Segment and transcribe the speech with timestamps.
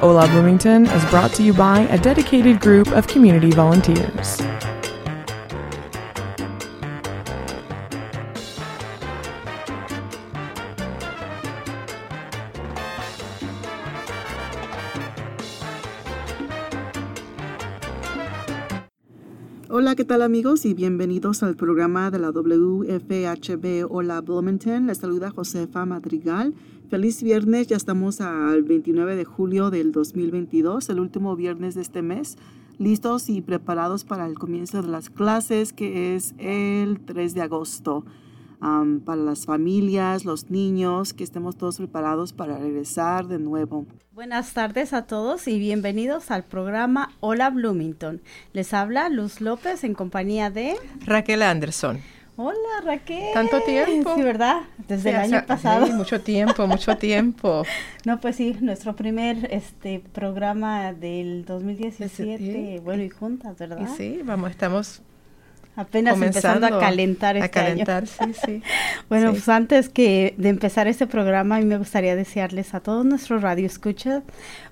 [0.00, 4.40] Hola Bloomington is brought to you by a dedicated group of community volunteers.
[19.68, 20.64] Hola, ¿qué tal amigos?
[20.64, 24.86] Y bienvenidos al programa de la WFHB Hola Bloomington.
[24.86, 26.54] Les saluda Josefa Madrigal.
[26.90, 32.00] Feliz viernes, ya estamos al 29 de julio del 2022, el último viernes de este
[32.00, 32.38] mes,
[32.78, 38.06] listos y preparados para el comienzo de las clases que es el 3 de agosto.
[38.62, 43.86] Um, para las familias, los niños, que estemos todos preparados para regresar de nuevo.
[44.12, 48.22] Buenas tardes a todos y bienvenidos al programa Hola Bloomington.
[48.54, 51.98] Les habla Luz López en compañía de Raquel Anderson.
[52.40, 53.34] Hola Raquel.
[53.34, 54.14] Tanto tiempo.
[54.14, 54.60] Sí, ¿verdad?
[54.86, 55.86] Desde Sí, el año pasado.
[55.86, 57.64] sí, mucho tiempo, mucho tiempo.
[58.04, 62.80] No, pues sí, nuestro primer este programa del 2017, Sí.
[62.84, 63.80] bueno, y juntas, ¿verdad?
[63.82, 65.02] Y sí, vamos, estamos
[65.78, 67.84] Apenas empezando a calentar a este año.
[67.84, 68.62] calentar, sí, sí.
[69.08, 69.36] Bueno, Sí.
[69.36, 73.42] pues antes que de empezar este programa, a mí me gustaría desearles a todos nuestros
[73.42, 74.22] radioescuchas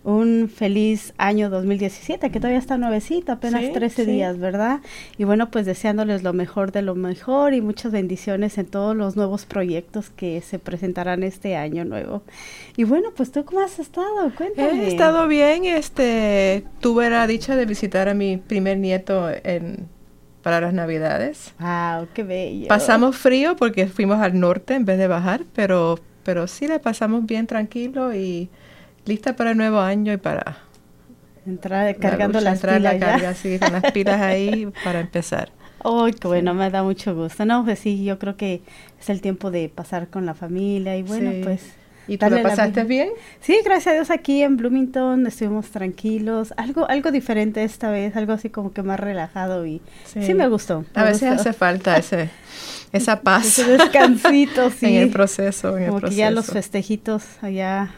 [0.03, 4.11] un feliz año 2017, que todavía está nuevecito, apenas Sí, 13 sí.
[4.11, 4.81] días, ¿verdad?
[5.17, 9.15] Y bueno, pues deseándoles lo mejor de lo mejor y muchas bendiciones en todos los
[9.17, 12.23] nuevos proyectos que se presentarán este año nuevo.
[12.77, 14.85] Y bueno, pues tú cómo has estado, cuéntame.
[14.85, 19.89] He estado bien, este, tuve la dicha de visitar a mi primer nieto en,
[20.47, 21.53] para las navidades.
[21.59, 22.69] Wow, qué bello.
[22.69, 27.27] Pasamos frío porque fuimos al norte en vez de bajar, pero, pero sí la pasamos
[27.27, 28.49] bien tranquilo y
[29.07, 30.59] lista para el nuevo año y para
[31.45, 33.07] Entrar cargando lucha, las entrar pilas la ya.
[33.13, 35.51] carga, sí, con las pilas ahí para empezar.
[35.83, 37.45] Ay, qué bueno, me da mucho gusto.
[37.45, 38.63] No, pues sí, yo creo que
[39.01, 41.41] es el tiempo de pasar con la familia y bueno, Sí.
[41.43, 41.73] pues...
[42.09, 43.11] ¿Y tú la pasaste bien?
[43.41, 48.33] Sí, gracias a Dios aquí en Bloomington estuvimos tranquilos, algo algo diferente esta vez, algo
[48.33, 50.85] así como que más relajado y sí, me gustó.
[50.95, 51.35] A me veces gustó.
[51.35, 52.31] hace falta ese,
[52.93, 54.87] esa paz Ese descansito, sí.
[54.87, 55.77] en el proceso.
[55.77, 56.19] En el como que proceso.
[56.19, 57.95] ya los festejitos allá,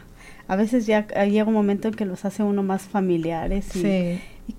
[0.47, 4.21] a veces ya llega un momento en que los hace uno más familiares y, Sí,
[4.47, 4.55] y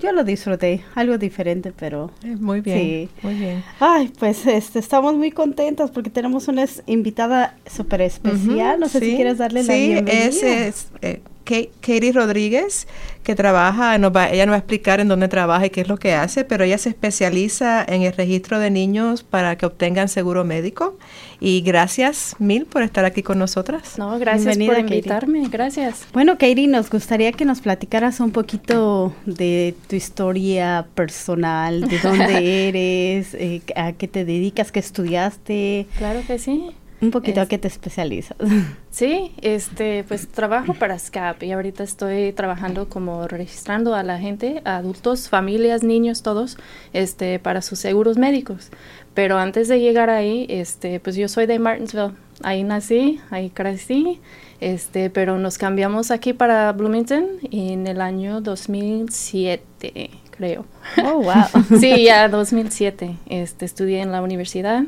[0.00, 3.08] yo lo disfruté, algo diferente, pero eh, muy bien, Sí.
[3.22, 3.62] muy bien.
[3.78, 8.80] Ay, pues este, estamos muy contentos porque tenemos una invitada súper especial.
[8.80, 10.24] No sé si sí, quieres darle la sí, bienvenida.
[10.26, 12.86] es, es, eh, Ka- Katie Rodríguez,
[13.22, 15.88] que trabaja, nos va, ella nos va a explicar en dónde trabaja y qué es
[15.88, 20.08] lo que hace, pero ella se especializa en el registro de niños para que obtengan
[20.08, 20.96] seguro médico.
[21.42, 23.96] Y gracias mil por estar aquí con nosotras.
[23.98, 24.96] No, gracias Bienvenida, por Katie.
[24.98, 26.06] invitarme, gracias.
[26.12, 32.68] Bueno, Katie, nos gustaría que nos platicaras un poquito de tu historia personal, de dónde
[32.68, 36.70] eres, eh, a qué te dedicas, qué estudiaste, Claro que sí.
[37.00, 38.36] Un poquito a Es- qué te especializas.
[38.90, 44.62] Sí, este, pues trabajo para SCAP y ahorita estoy trabajando como registrando a la gente,
[44.64, 46.58] a adultos, familias, niños, todos,
[46.92, 48.70] este, para sus seguros médicos.
[49.14, 52.12] Pero antes de llegar ahí, este, pues yo soy de Martinsville.
[52.42, 54.18] Ahí nací, ahí crecí,
[54.60, 60.64] este, pero nos cambiamos aquí para Bloomington en el año 2007, creo.
[61.04, 61.44] Oh, wow.
[61.80, 63.16] Sí, ya 2007.
[63.26, 64.84] Este, estudié en la universidad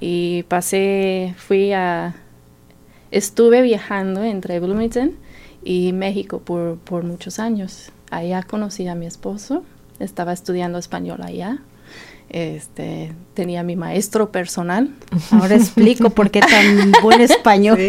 [0.00, 2.14] y pasé, fui a,
[3.10, 5.12] estuve viajando entre Bloomington
[5.64, 7.90] y México por, por muchos años.
[8.10, 9.64] Allá conocí a mi esposo,
[9.98, 11.58] estaba estudiando español allá.
[12.30, 14.90] Este, tenía mi maestro personal.
[15.30, 17.78] Ahora explico por qué tan buen español.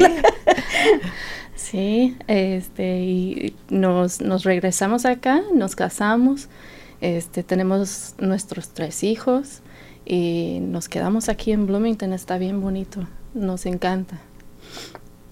[1.55, 6.47] Sí, este, y nos, nos regresamos acá, nos casamos,
[6.99, 9.61] este, tenemos nuestros tres hijos
[10.09, 14.19] y nos quedamos aquí en Bloomington, está bien bonito, nos encanta.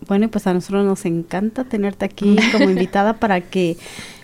[0.07, 3.75] Bueno, pues a nosotros nos encanta tenerte aquí como invitada para que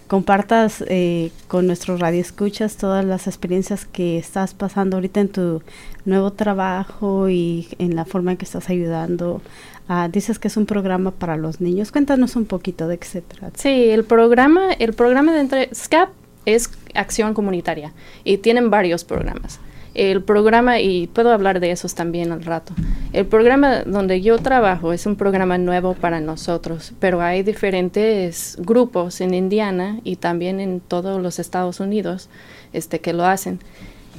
[0.07, 5.63] compartas eh, con nuestros radioescuchas todas las experiencias que estás pasando ahorita en tu
[6.05, 9.41] nuevo trabajo y en la forma en que estás ayudando.
[9.87, 11.91] Ah, dices que es un programa para los niños.
[11.91, 13.59] Cuéntanos un poquito de qué se trata.
[13.59, 16.09] Sí, el programa, el programa de entre SCAP
[16.45, 17.91] es acción comunitaria
[18.23, 19.59] y tienen varios programas.
[19.93, 22.73] El programa, y puedo hablar de esos también al rato,
[23.11, 29.21] El programa donde yo trabajo es un programa nuevo para nosotros, pero hay diferentes grupos
[29.21, 32.29] en Indiana y también en todos los Estados Unidos
[32.73, 33.59] este, que lo hacen.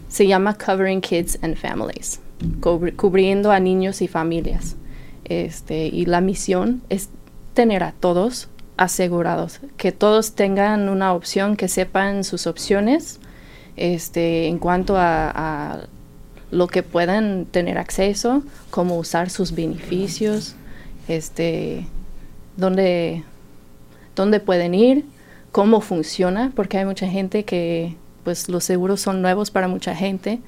[0.09, 2.21] Se llama Covering Kids and Families,
[2.97, 4.77] cubriendo a niños y familias.
[5.25, 7.09] Este, y la misión es
[7.53, 13.19] tener a todos asegurados, que todos tengan una opción, que sepan sus opciones
[13.77, 15.87] este, en cuanto a
[16.55, 20.55] lo que puedan tener acceso, cómo usar sus beneficios,
[21.09, 21.85] este,
[22.57, 23.25] dónde,
[24.15, 25.05] dónde pueden ir,
[25.51, 30.39] cómo funciona, porque hay mucha gente que, pues los seguros son nuevos para mucha gente.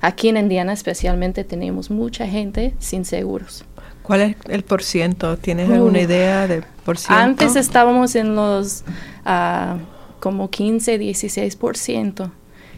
[0.00, 3.64] Aquí en Indiana especialmente tenemos mucha gente sin seguros.
[4.02, 5.36] ¿Cuál es el por ciento?
[5.36, 7.22] ¿Tienes alguna idea de por ciento?
[7.22, 8.82] Antes estábamos en los
[9.26, 9.78] uh,
[10.20, 12.32] como 15, 16 por ciento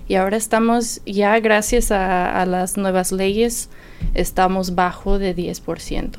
[0.09, 3.69] y ahora estamos ya gracias a, las nuevas leyes
[4.15, 6.11] estamos bajo de 10%.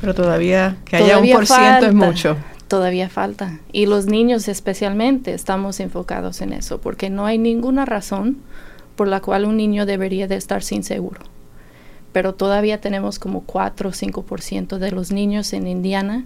[0.00, 2.36] Pero todavía que haya un por ciento es mucho.
[2.68, 3.60] Todavía falta.
[3.72, 8.38] Y los niños especialmente estamos enfocados en eso, porque no hay ninguna razón
[8.94, 11.20] por la cual un niño debería de estar sin seguro.
[12.12, 16.24] Pero todavía tenemos como 4 o 5% de los niños en Indiana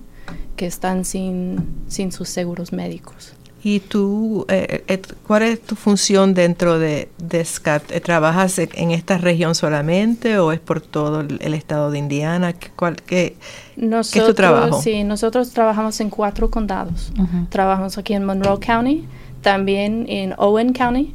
[0.56, 3.34] que están sin, sin sus seguros médicos.
[3.64, 7.84] ¿Y tú, eh, eh, cuál es tu función dentro de, de SCAP?
[8.02, 12.54] ¿Trabajas en esta región solamente o es por todo el, estado de Indiana?
[12.54, 13.36] ¿Qué, cuál, qué,
[13.76, 14.82] es tu trabajo?
[14.82, 17.12] Sí, nosotros trabajamos en cuatro condados.
[17.50, 19.04] Trabajamos aquí en Monroe County,
[19.42, 21.14] también en Owen County,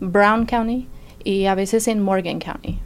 [0.00, 0.88] Brown County
[1.24, 2.78] y a veces en Morgan County.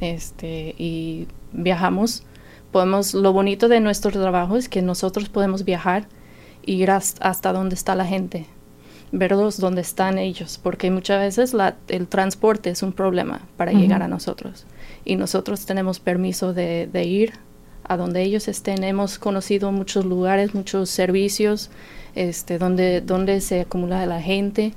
[0.00, 2.24] Este, y viajamos.
[2.72, 6.08] Podemos, lo bonito de nuestro trabajo es que nosotros podemos viajar
[6.66, 8.46] ir hasta, donde está la gente,
[9.12, 11.54] verlos donde están ellos, porque muchas veces
[11.88, 14.66] el transporte es un problema para llegar a nosotros.
[15.04, 17.34] Y nosotros tenemos permiso de, ir
[17.84, 18.82] a donde ellos estén.
[18.84, 21.70] Hemos conocido muchos lugares, muchos servicios,
[22.14, 24.72] este, donde, donde se acumula la gente.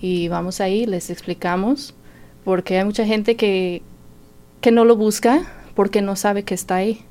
[0.00, 1.94] Y vamos ahí, les explicamos,
[2.44, 3.82] porque hay mucha gente que,
[4.60, 5.42] que no lo busca
[5.74, 7.04] porque no sabe que está ahí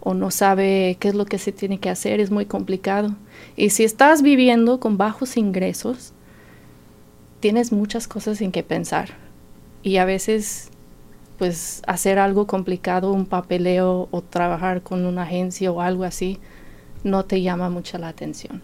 [0.00, 3.14] o no sabe qué es lo que se tiene que hacer, es muy complicado.
[3.56, 6.12] Y si estás viviendo con bajos ingresos,
[7.40, 9.10] tienes muchas cosas en que pensar.
[9.82, 10.70] Y a veces,
[11.38, 16.38] pues, hacer algo complicado, un papeleo o trabajar con una agencia o algo así,
[17.04, 18.62] no te llama mucha la atención.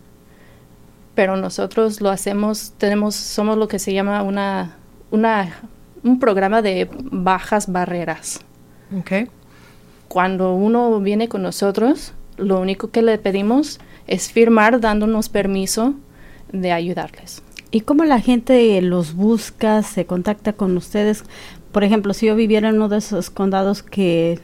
[1.15, 4.77] Pero nosotros lo hacemos, tenemos, somos lo que se llama una,
[5.11, 5.69] una,
[6.03, 8.41] un programa de bajas barreras.
[9.01, 9.29] Okay
[10.09, 15.95] cuando uno viene con nosotros, lo único que le pedimos es firmar dándonos permiso
[16.53, 17.43] de ayudarles.
[17.71, 21.25] ¿Y cómo la gente los busca, se contacta con ustedes?
[21.73, 24.39] Por ejemplo, si yo viviera en uno de esos condados que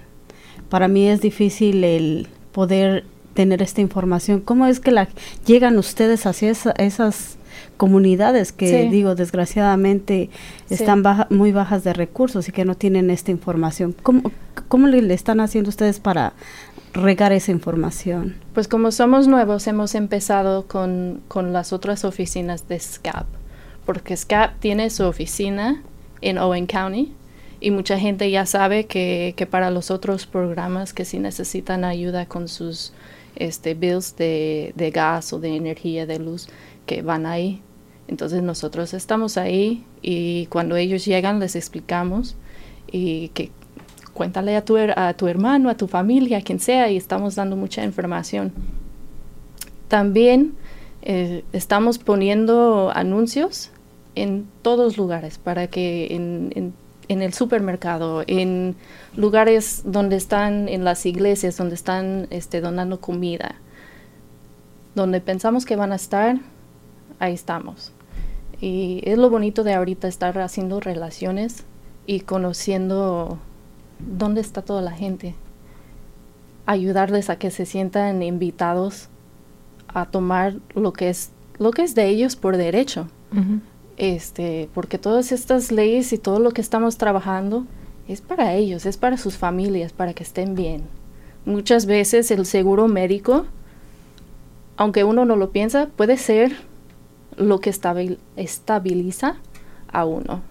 [0.68, 3.04] para mí es difícil el poder
[3.34, 5.08] tener esta información, ¿cómo es que la,
[5.46, 7.38] llegan ustedes hacia esas
[7.80, 10.28] comunidades que digo desgraciadamente
[10.68, 13.96] están muy bajas de recursos y que no tienen esta información.
[14.02, 14.32] ¿Cómo,
[14.68, 16.34] cómo le, están haciendo ustedes para
[16.92, 18.36] regar esa información?
[18.52, 23.24] Pues como somos nuevos hemos empezado con, con las otras oficinas de SCAP,
[23.86, 25.82] porque SCAP tiene su oficina
[26.20, 27.14] en Owen County
[27.60, 32.26] y mucha gente ya sabe que, que para los otros programas que si necesitan ayuda
[32.26, 32.92] con sus
[33.36, 36.50] este, bills de, de gas o de energía, de luz,
[36.84, 37.62] que van ahí.
[38.10, 42.34] Entonces nosotros estamos ahí y cuando ellos llegan les explicamos
[42.90, 43.52] y que
[44.14, 47.54] cuéntale a tu, a tu hermano, a tu familia, a quien sea y estamos dando
[47.54, 48.52] mucha información.
[49.86, 50.54] También
[51.02, 53.70] eh, estamos poniendo anuncios
[54.16, 56.74] en todos lugares para que en,
[57.08, 58.74] el supermercado, en
[59.16, 63.54] lugares donde están, en las iglesias, donde están este, donando comida,
[64.96, 66.40] donde pensamos que van a estar,
[67.20, 67.92] ahí estamos.
[68.60, 71.64] Y es lo bonito de ahorita estar haciendo relaciones
[72.06, 73.38] y conociendo
[73.98, 75.34] dónde está toda la gente.
[76.66, 79.08] Ayudarles a que se sientan invitados
[79.88, 83.08] a tomar lo que es lo que es de ellos por derecho.
[83.96, 87.66] Este, porque todas estas leyes y todo lo que estamos trabajando
[88.08, 90.84] es para ellos, es para sus familias, para que estén bien.
[91.44, 93.44] Muchas veces el seguro médico,
[94.76, 96.56] aunque uno no lo piensa, puede ser
[97.40, 97.72] lo que
[98.36, 99.36] estabiliza
[99.92, 100.42] a uno.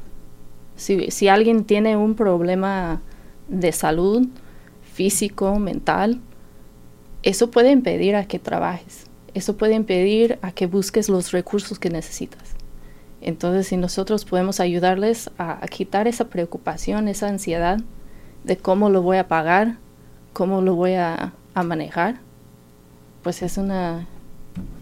[0.76, 3.02] Si, alguien tiene un problema
[3.48, 4.28] de salud
[4.94, 6.20] físico, mental,
[7.22, 9.06] eso puede impedir a que trabajes.
[9.34, 12.56] Eso puede impedir a que busques los recursos que necesitas.
[13.22, 17.80] Entonces, si nosotros podemos ayudarles a, quitar esa preocupación, esa ansiedad
[18.46, 19.76] de cómo lo voy a pagar,
[20.32, 22.20] cómo lo voy a, a manejar,
[23.22, 24.08] pues es una,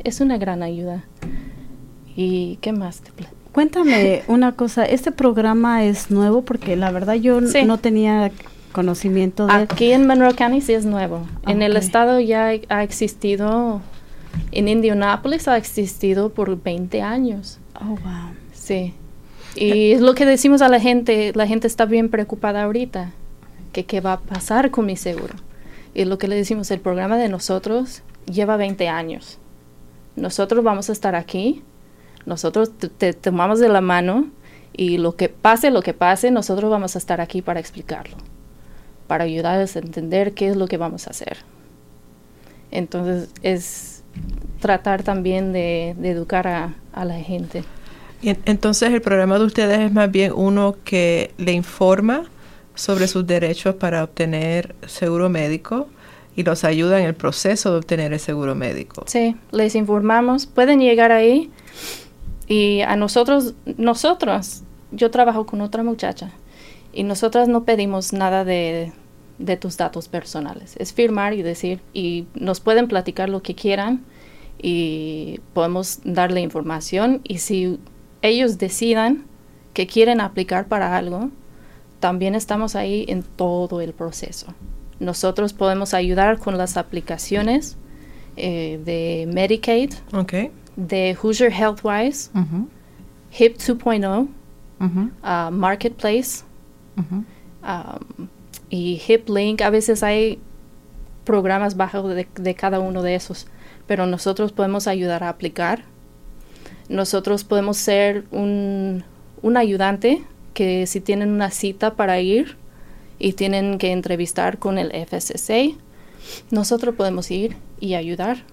[0.03, 1.03] es una gran ayuda.
[2.17, 3.11] ¿Y qué más te
[3.53, 7.63] Cuéntame una cosa, este programa es nuevo porque la verdad yo Sí.
[7.63, 8.31] no tenía
[8.71, 9.53] conocimiento de...
[9.53, 11.25] Aquí en Monroe County sí es nuevo.
[11.45, 13.81] En el estado ya ha existido,
[14.51, 17.59] en Indianapolis ha existido por 20 años.
[17.79, 18.31] Oh, wow.
[18.51, 18.93] Sí.
[19.55, 23.11] Y es lo que decimos a la gente, la gente está bien preocupada ahorita,
[23.73, 25.35] que qué va a pasar con mi seguro.
[25.93, 29.39] Y lo que le decimos, el programa de nosotros lleva 20 años.
[30.15, 31.63] Nosotros vamos a estar aquí,
[32.27, 34.27] nosotros te, tomamos de la mano
[34.73, 38.17] y lo que pase, lo que pase, nosotros vamos a estar aquí para explicarlo,
[39.07, 41.37] para ayudarles a entender qué es lo que vamos a hacer.
[42.71, 44.03] Entonces es
[44.59, 47.63] tratar también de, de educar a, a la gente.
[48.21, 52.23] Y en- entonces el programa de ustedes es más bien uno que le informa
[52.75, 55.87] sobre sus derechos para obtener seguro médico
[56.35, 59.03] y los ayuda en el proceso de obtener el seguro médico.
[59.07, 61.49] Sí, les informamos, pueden llegar ahí
[62.47, 66.31] y a nosotros, nosotros, yo trabajo con otra muchacha
[66.93, 68.93] y nosotras no pedimos nada de,
[69.59, 74.03] tus datos personales, es firmar y decir, y nos pueden platicar lo que quieran
[74.59, 77.79] y podemos darle información y si
[78.21, 79.25] ellos decidan
[79.73, 81.29] que quieren aplicar para algo,
[81.99, 84.47] también estamos ahí en todo el proceso.
[84.99, 87.77] Nosotros podemos ayudar con las aplicaciones
[88.37, 90.33] eh, de Medicaid, Ok.
[90.77, 92.29] De Hoosier Healthwise,
[93.31, 94.27] HIP 2.0,
[94.79, 96.43] ujú, uh, Marketplace
[96.95, 98.27] um,
[98.69, 99.61] y HIP Link.
[99.61, 100.39] A veces hay
[101.25, 103.47] programas bajo de, de cada uno de esos,
[103.87, 105.83] pero nosotros podemos ayudar a aplicar.
[106.87, 109.03] Nosotros podemos ser un,
[109.41, 112.55] un ayudante que si tienen una cita para ir
[113.19, 115.75] y tienen que entrevistar con el FSSA,
[116.51, 118.43] nosotros podemos ir y ayudar.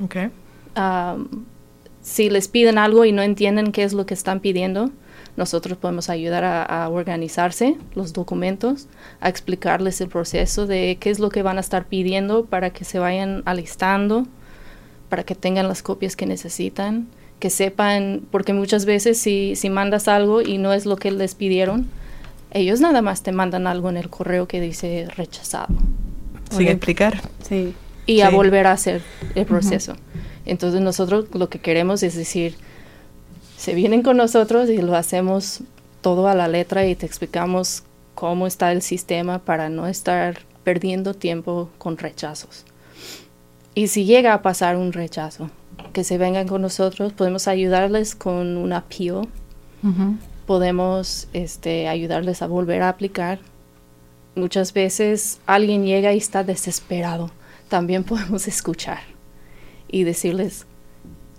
[0.00, 0.16] Ok.
[0.76, 1.44] Um,
[2.02, 4.90] si les piden algo y no entienden qué es lo que están pidiendo,
[5.36, 8.88] nosotros podemos ayudar a, a organizarse los documentos,
[9.20, 12.84] a explicarles el proceso de qué es lo que van a estar pidiendo para que
[12.84, 14.26] se vayan alistando,
[15.08, 17.06] para que tengan las copias que necesitan,
[17.38, 21.34] que sepan, porque muchas veces si, si mandas algo y no es lo que les
[21.34, 21.88] pidieron,
[22.52, 25.74] ellos nada más te mandan algo en el correo que dice rechazado
[26.50, 27.20] Sin explicar.
[27.48, 27.74] Sí.
[28.06, 29.02] y a volver a hacer
[29.34, 29.96] el proceso.
[30.44, 32.56] Entonces nosotros lo que queremos es decir,
[33.56, 35.60] se vienen con nosotros y lo hacemos
[36.00, 37.84] todo a la letra y te explicamos
[38.14, 42.64] cómo está el sistema para no estar perdiendo tiempo con rechazos.
[43.74, 45.50] Y si llega a pasar un rechazo,
[45.92, 50.16] que se vengan con nosotros, podemos ayudarles con un Ujú.
[50.46, 53.38] podemos este, ayudarles a volver a aplicar.
[54.34, 57.30] Muchas veces alguien llega y está desesperado.
[57.68, 59.11] También podemos escuchar
[59.92, 60.66] y decirles,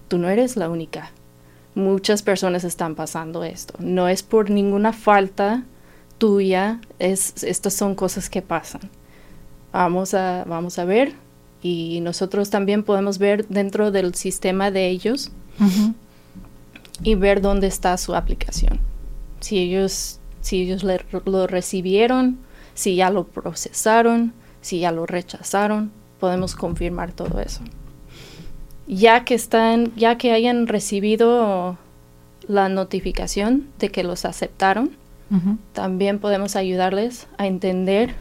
[0.07, 1.12] tú no eres la única.
[1.75, 3.74] Muchas personas están pasando esto.
[3.79, 5.63] No es por ninguna falta
[6.19, 8.81] tuya, es, estas son cosas que pasan.
[9.74, 11.13] Vamos a, vamos a ver
[11.62, 15.31] y nosotros también podemos ver dentro del sistema de ellos
[17.01, 18.79] y ver dónde está su aplicación.
[19.39, 22.38] Si ellos, si ellos le- lo recibieron,
[22.75, 27.62] si ya lo procesaron, si ya lo rechazaron, podemos confirmar todo eso.
[28.88, 31.78] Ya que están, ya que hayan recibido
[32.48, 34.92] la notificación de que los aceptaron,
[35.72, 38.13] también podemos ayudarles a entender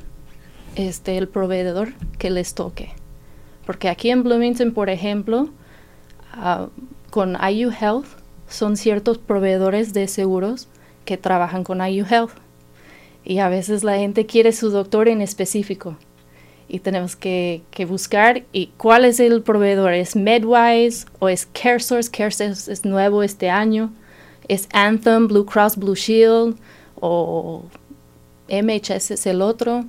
[0.76, 2.92] este el proveedor que les toque.
[3.66, 5.50] Porque aquí en Bloomington, por ejemplo,
[6.32, 6.68] ah,
[7.10, 8.06] con IU Health
[8.48, 10.68] son ciertos proveedores de seguros
[11.04, 12.32] que trabajan con IU Health.
[13.24, 15.96] Y a veces la gente quiere su doctor en específico.
[16.72, 19.92] Y tenemos que, que buscar y cuál es el proveedor.
[19.92, 22.10] ¿Es MedWise o es CareSource?
[22.10, 23.92] CareSource es nuevo este año.
[24.48, 26.56] ¿Es Anthem, Blue Cross Blue Shield
[26.98, 27.64] o
[28.48, 29.84] MHS es el otro?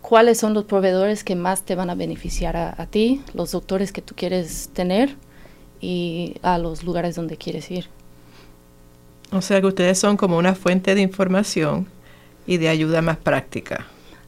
[0.00, 3.92] ¿Cuáles son los proveedores que más te van a beneficiar a, a ti, los doctores
[3.92, 5.16] que tú quieres tener
[5.80, 7.88] y a los lugares donde quieres ir?
[9.32, 11.88] O sea que ustedes son como una fuente de información
[12.46, 13.86] y de ayuda más práctica.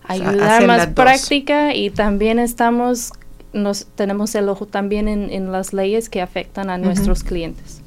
[0.08, 0.94] Ayudar más dos.
[0.94, 3.12] práctica y también estamos,
[3.52, 7.82] nos tenemos el ojo también en, en las leyes que afectan a nuestros clientes.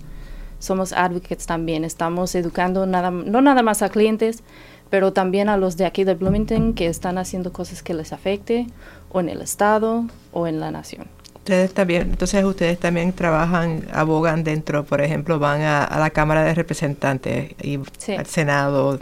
[0.60, 4.44] Somos advocates también, estamos educando nada, no nada más a clientes,
[4.90, 8.68] pero también a los de aquí de Bloomington que están haciendo cosas que les afecte
[9.12, 11.08] o en el estado o en la nación.
[11.36, 16.44] Ustedes también, entonces ustedes también trabajan, abogan dentro, por ejemplo, van a, a la Cámara
[16.44, 18.14] de Representantes y Sí.
[18.14, 19.00] al Senado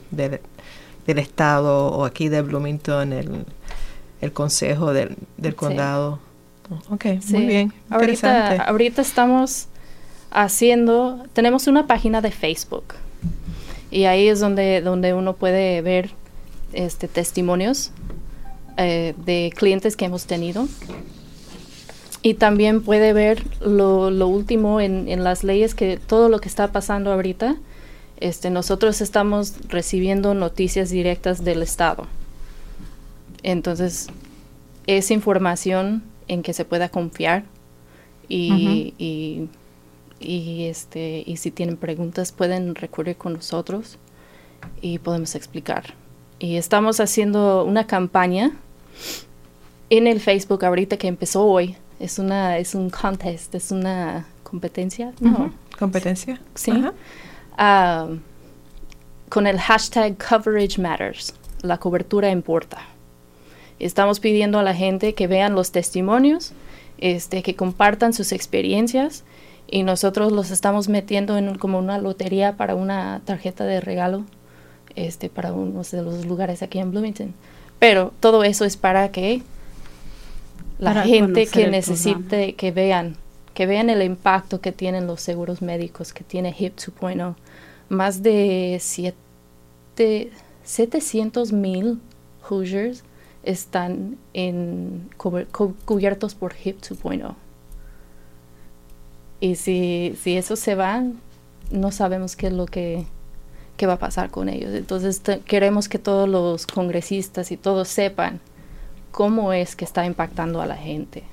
[1.08, 3.46] del Estado o aquí de Bloomington, el,
[4.22, 6.20] el consejo del, del condado.
[6.90, 7.34] Ok, Sí.
[7.34, 7.74] muy bien.
[7.90, 8.64] Ahorita, Interesante.
[8.70, 9.68] ahorita estamos
[10.32, 12.84] haciendo, tenemos una página de Facebook
[13.90, 16.12] y ahí es donde, donde uno puede ver
[16.74, 17.92] este testimonios
[18.76, 20.68] eh, de clientes que hemos tenido
[22.22, 26.50] y también puede ver lo, lo último en, en las leyes que todo lo que
[26.50, 27.56] está pasando ahorita.
[28.20, 32.08] Este, nosotros estamos recibiendo noticias directas del estado.
[33.44, 34.08] Entonces,
[34.88, 37.44] es información en que se pueda confiar
[38.28, 39.48] y, y,
[40.20, 43.98] y, este, y si tienen preguntas pueden recurrir con nosotros
[44.82, 45.94] y podemos explicar.
[46.40, 48.52] Y estamos haciendo una campaña
[49.90, 51.76] en el Facebook ahorita que empezó hoy.
[52.00, 56.40] Es una es un contest, es una competencia, no, ¿Competencia?
[56.56, 56.72] Sí.
[57.58, 58.08] Ah,
[59.30, 61.34] con el hashtag Coverage Matters.
[61.62, 62.78] La cobertura importa.
[63.80, 66.54] Estamos pidiendo a la gente que vean los testimonios,
[66.98, 69.24] este, que compartan sus experiencias
[69.68, 74.24] y nosotros los estamos metiendo en como una lotería para una tarjeta de regalo
[74.96, 77.34] este, para uno de los lugares aquí en Bloomington.
[77.80, 79.42] Pero todo eso es para que
[80.80, 83.16] la Para gente que necesite, que vean,
[83.54, 87.36] que vean el impacto que tienen los seguros médicos, que tiene HIP 2.0.
[87.90, 90.32] Más de siete,
[90.64, 92.00] 700 mil
[92.50, 93.04] Hoosiers
[93.44, 95.10] están en,
[95.86, 97.36] cubiertos por HIP 2.0.
[99.40, 101.04] Y si, si eso se va,
[101.72, 103.06] no sabemos qué es lo que,
[103.78, 104.74] qué va a pasar con ellos.
[104.74, 108.40] Entonces queremos que todos los congresistas y todos sepan
[109.12, 111.24] cómo es que está impactando a la gente.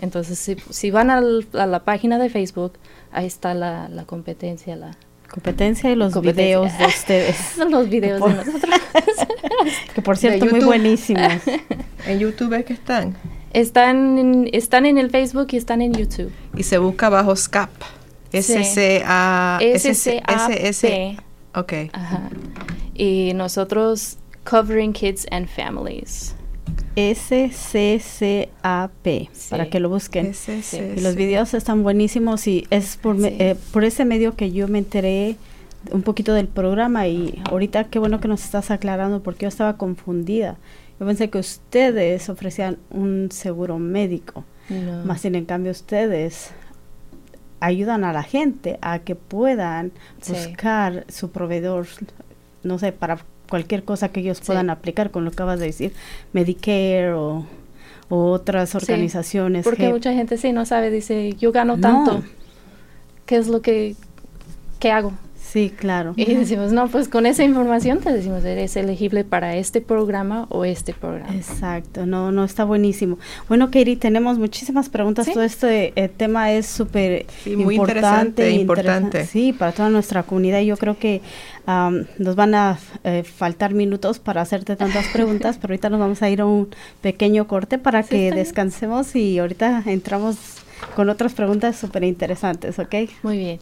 [0.00, 2.72] Entonces, si, si van al- a la página de Facebook,
[3.12, 4.96] ahí está la, la competencia, la
[5.32, 6.44] Competencia y los Competencia.
[6.44, 7.36] videos de ustedes.
[7.56, 8.74] son los videos de Por- nosotros.
[9.94, 11.32] que por cierto, muy buenísimos.
[12.06, 13.16] En YouTube es que están.
[13.52, 16.32] Están en, están en el Facebook y están en YouTube.
[16.56, 17.70] Y se busca bajo SCAP.
[18.32, 19.58] S-C-A...
[19.62, 21.16] S-C-A-P.
[21.54, 21.72] Ok.
[21.92, 22.28] Ajá.
[22.94, 26.34] Y nosotros, Covering Kids and Families.
[26.96, 28.48] SCCAP,
[29.32, 29.50] Sí.
[29.50, 30.32] para que lo busquen.
[30.96, 33.36] Y los videos están buenísimos y es por, me- Sí.
[33.38, 35.36] eh, por ese medio que yo me enteré
[35.90, 39.76] un poquito del programa y ahorita qué bueno que nos estás aclarando porque yo estaba
[39.76, 40.56] confundida.
[41.00, 45.04] Yo pensé que ustedes ofrecían un seguro médico, No.
[45.04, 46.50] más sin en cambio ustedes
[47.58, 50.32] ayudan a la gente a que puedan Sí.
[50.32, 51.86] buscar su proveedor,
[52.62, 53.18] no sé, para
[53.52, 54.44] cualquier cosa que ellos Sí.
[54.46, 55.92] puedan aplicar, con lo que acabas de decir,
[56.32, 57.44] Medicare o,
[58.08, 59.62] o otras Sí, organizaciones.
[59.62, 61.82] Porque que- mucha gente sí no sabe, dice, yo gano No.
[61.82, 62.22] tanto.
[63.26, 63.94] ¿Qué es lo que,
[64.80, 65.12] qué hago?
[65.52, 66.14] Sí, claro.
[66.16, 70.64] Y decimos, no, pues con esa información te decimos, eres elegible para este programa o
[70.64, 71.34] este programa.
[71.34, 73.18] Exacto, no, no, está buenísimo.
[73.48, 75.26] Bueno, Katie, tenemos muchísimas preguntas.
[75.26, 75.34] Sí.
[75.34, 78.48] Todo este eh, tema es súper Sí, muy importante.
[78.48, 79.18] interesante, importante.
[79.18, 80.60] interesa- Sí, para toda nuestra comunidad.
[80.62, 81.20] Yo creo que
[81.66, 86.22] am, nos van a eh, faltar minutos para hacerte tantas preguntas, pero ahorita nos vamos
[86.22, 86.68] a ir a un
[87.02, 90.36] pequeño corte para Sí, que descansemos y ahorita entramos
[90.96, 92.94] con otras preguntas súper interesantes, ¿ok?
[93.22, 93.58] Muy bien.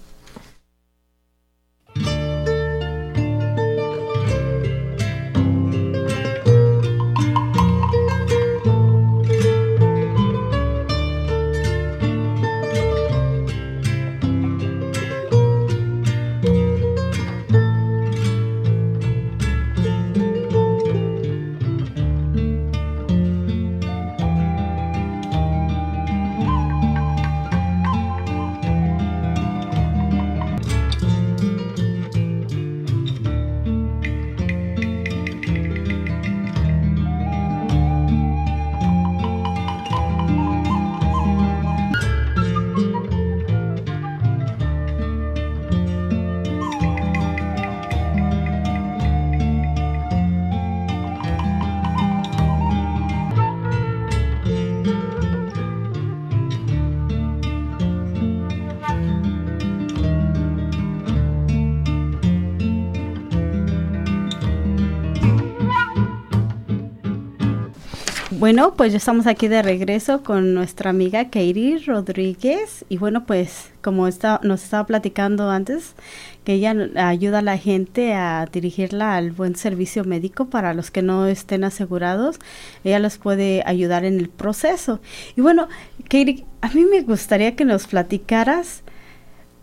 [68.40, 72.86] Bueno, pues ya estamos aquí de regreso con nuestra amiga Katie Rodríguez.
[72.88, 75.94] Y bueno, pues como está, nos estaba platicando antes,
[76.42, 81.02] que ella ayuda a la gente a dirigirla al buen servicio médico para los que
[81.02, 82.38] no estén asegurados.
[82.82, 85.00] Ella los puede ayudar en el proceso.
[85.36, 85.68] Y bueno,
[86.04, 88.80] Katie, a mí me gustaría que nos platicaras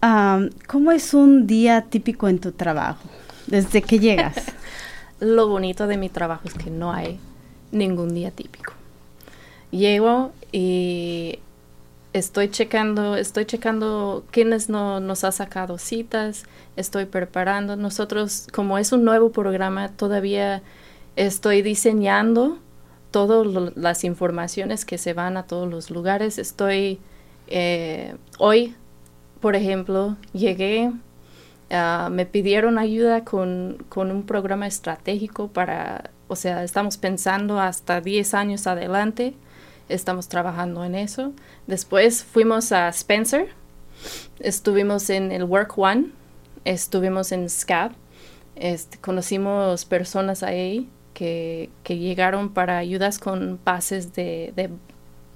[0.01, 3.09] am, cómo es un día típico en tu trabajo,
[3.47, 4.35] desde que llegas.
[5.19, 7.19] Lo bonito de mi trabajo es que no hay
[7.71, 8.73] ningún día típico.
[9.71, 11.39] llego y
[12.13, 17.75] estoy checando, estoy checando quiénes no nos ha sacado citas, estoy preparando.
[17.75, 20.61] Nosotros, como es un nuevo programa, todavía
[21.15, 22.59] estoy diseñando
[23.11, 26.37] todas las informaciones que se van a todos los lugares.
[26.37, 26.99] Estoy,
[27.47, 28.75] eh, hoy,
[29.41, 30.91] por ejemplo, llegué,
[31.71, 38.01] ah, me pidieron ayuda con, con un programa estratégico para, o sea, estamos pensando hasta
[38.01, 39.35] 10 años adelante
[39.89, 41.33] estamos trabajando en eso.
[41.65, 43.49] Después fuimos a Spencer,
[44.39, 46.11] estuvimos en el Work One,
[46.65, 47.93] estuvimos en SCAP,
[48.55, 54.69] este, conocimos personas ahí que, que, llegaron para ayudas con pases de,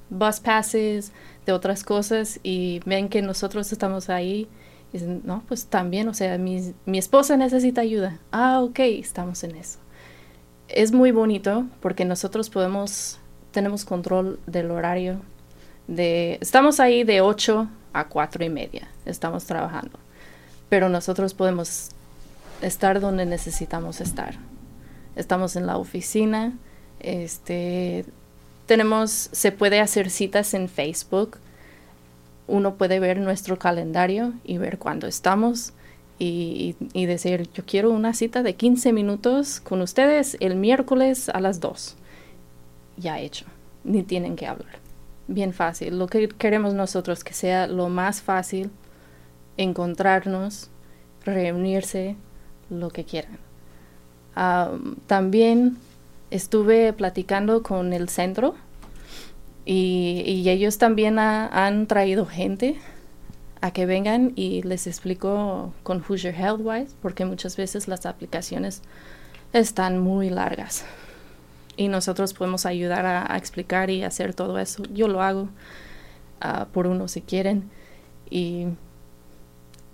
[0.10, 1.12] bus passes,
[1.46, 4.48] de otras cosas, y ven que nosotros estamos ahí.
[4.92, 8.20] Y dicen, no, pues también, o sea, mi, mi esposa necesita ayuda.
[8.32, 9.81] Ah, ok, estamos en eso.
[10.74, 13.20] Es muy bonito porque nosotros podemos
[13.52, 15.22] tenemos control del horario.
[15.88, 20.00] De, estamos ahí de 8 a 4 y media, estamos trabajando,
[20.70, 21.90] pero nosotros podemos
[22.62, 24.36] estar donde necesitamos estar.
[25.16, 26.54] Estamos en la oficina,
[27.02, 28.06] este,
[28.66, 31.38] tenemos, se puede hacer citas en Facebook,
[32.48, 35.74] uno puede ver nuestro calendario y ver cuándo estamos.
[36.24, 41.40] Y, y, decir, yo quiero una cita de 15 minutos con ustedes el miércoles a
[41.40, 41.96] las 2
[43.02, 43.46] ya hecho,
[43.84, 44.80] ni tienen que hablar.
[45.28, 45.98] Bien fácil.
[45.98, 48.70] Lo que queremos nosotros que sea lo más fácil
[49.58, 50.70] encontrarnos,
[51.26, 52.16] reunirse,
[52.70, 53.38] lo que quieran.
[55.08, 55.78] también
[56.30, 58.56] estuve platicando con el centro
[59.66, 62.78] y, ellos también han traído gente
[63.62, 68.82] a que vengan y les explico con Hoosier Healthwise porque muchas veces las aplicaciones
[69.54, 70.84] están muy largas
[71.78, 74.84] y nosotros podemos ayudar a, explicar y hacer todo eso.
[74.94, 75.50] Yo lo hago
[76.40, 77.70] ah, por uno si quieren.
[78.30, 78.68] Y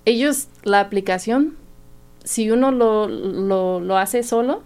[0.06, 1.56] ellos, la aplicación,
[2.24, 4.64] si uno lo, lo, lo hace solo,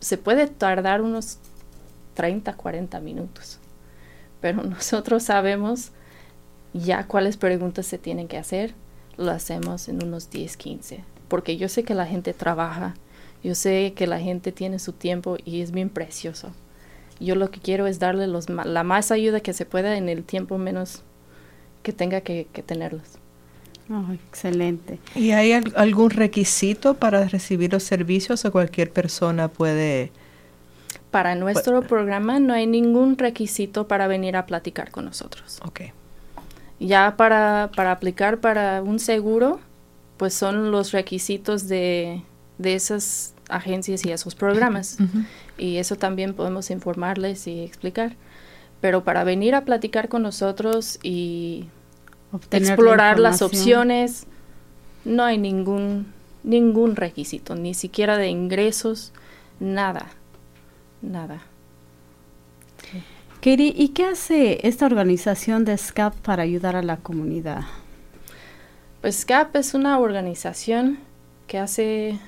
[0.00, 1.38] se puede tardar unos
[2.14, 3.58] 30, 40 minutos.
[4.40, 5.92] Pero nosotros sabemos
[6.72, 8.74] ya cuáles preguntas se tienen que hacer,
[9.16, 11.04] lo hacemos en unos 10, 15.
[11.28, 12.94] Porque yo sé que la gente trabaja
[13.42, 16.52] yo sé que la gente tiene su tiempo y es bien precioso.
[17.18, 20.24] Yo lo que quiero es darle los, la más ayuda que se pueda en el
[20.24, 21.02] tiempo menos
[21.82, 23.02] que tenga que, tenerlos.
[23.90, 25.00] Oh, excelente.
[25.14, 30.12] ¿Y hay algún requisito para recibir los servicios o cualquier persona puede?
[31.10, 35.58] Para nuestro programa no hay ningún requisito para venir a platicar con nosotros.
[35.64, 35.82] Ok.
[36.86, 39.60] Ya para, para aplicar para un seguro,
[40.16, 42.22] pues son los requisitos de,
[42.58, 44.98] de esas agencias y esos programas.
[45.58, 48.16] Y eso también podemos informarles y explicar.
[48.80, 51.66] Pero para venir a platicar con nosotros y
[52.50, 54.26] explorar las opciones,
[55.04, 59.12] no hay ningún, ningún requisito, ni siquiera de ingresos,
[59.60, 60.06] nada,
[61.00, 61.42] nada.
[63.42, 67.62] Katie, ¿y qué hace esta organización de SCAP para ayudar a la comunidad?
[69.00, 71.00] Pues SCAP es una organización
[71.48, 72.20] que hace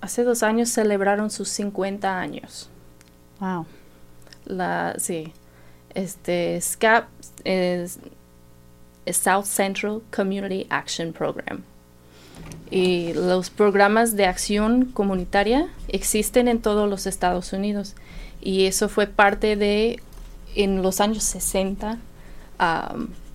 [0.00, 2.68] hace dos años celebraron sus 50 años.
[3.38, 3.66] Wow.
[4.46, 5.32] La, sí.
[5.94, 7.08] Este, SCAP
[7.44, 7.98] es,
[9.10, 11.62] South Central Community Action Program.
[12.70, 17.96] Y los programas de acción comunitaria existen en todos los Estados Unidos.
[18.40, 20.00] Y eso fue parte de,
[20.54, 21.98] en los años 60,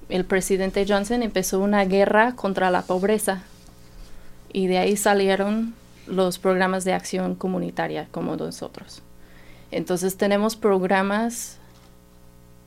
[0.10, 3.44] el presidente Johnson empezó una guerra contra la pobreza.
[4.52, 5.74] Y de ahí salieron
[6.08, 9.02] los programas de acción comunitaria como nosotros.
[9.72, 11.58] Entonces tenemos programas